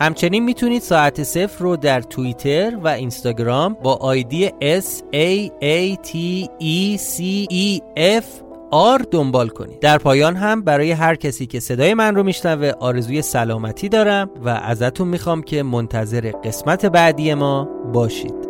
همچنین 0.00 0.44
می‌تونید 0.44 0.82
ساعت 0.82 1.22
صفر 1.22 1.64
رو 1.64 1.76
در 1.76 2.00
توییتر 2.00 2.78
و 2.82 2.88
اینستاگرام 2.88 3.76
با 3.82 3.94
آیدی 3.94 4.48
S 4.60 5.14
A 5.14 5.50
A 5.62 5.96
T 6.06 6.16
E 6.60 6.98
C 6.98 7.22
E 7.52 7.80
F 8.20 8.24
آر 8.70 9.06
دنبال 9.10 9.48
کنید. 9.48 9.80
در 9.80 9.98
پایان 9.98 10.36
هم 10.36 10.62
برای 10.62 10.90
هر 10.90 11.14
کسی 11.14 11.46
که 11.46 11.60
صدای 11.60 11.94
من 11.94 12.14
رو 12.14 12.22
میشنوه 12.22 12.70
آرزوی 12.80 13.22
سلامتی 13.22 13.88
دارم 13.88 14.30
و 14.44 14.48
ازتون 14.48 15.08
می‌خوام 15.08 15.42
که 15.42 15.62
منتظر 15.62 16.32
قسمت 16.44 16.86
بعدی 16.86 17.34
ما 17.34 17.68
باشید. 17.92 18.47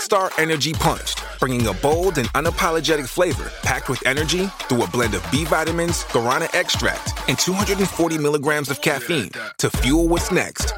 Rockstar 0.00 0.30
Energy 0.38 0.72
Punched, 0.72 1.22
bringing 1.38 1.66
a 1.66 1.74
bold 1.74 2.16
and 2.16 2.26
unapologetic 2.28 3.06
flavor 3.06 3.52
packed 3.62 3.90
with 3.90 4.06
energy 4.06 4.46
through 4.62 4.84
a 4.84 4.86
blend 4.86 5.14
of 5.14 5.22
B 5.30 5.44
vitamins, 5.44 6.04
guarana 6.04 6.48
extract, 6.54 7.12
and 7.28 7.38
240 7.38 8.16
milligrams 8.16 8.70
of 8.70 8.80
caffeine 8.80 9.30
to 9.58 9.68
fuel 9.68 10.08
what's 10.08 10.32
next. 10.32 10.72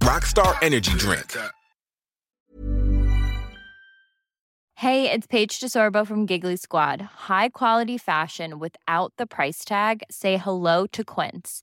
Rockstar 0.00 0.56
Energy 0.62 0.92
Drink. 0.92 1.36
Hey, 4.76 5.10
it's 5.10 5.26
Paige 5.26 5.60
DeSorbo 5.60 6.06
from 6.06 6.24
Giggly 6.24 6.56
Squad. 6.56 7.02
High 7.28 7.50
quality 7.50 7.98
fashion 7.98 8.58
without 8.58 9.12
the 9.18 9.26
price 9.26 9.66
tag? 9.66 10.02
Say 10.10 10.38
hello 10.38 10.86
to 10.92 11.04
Quince. 11.04 11.62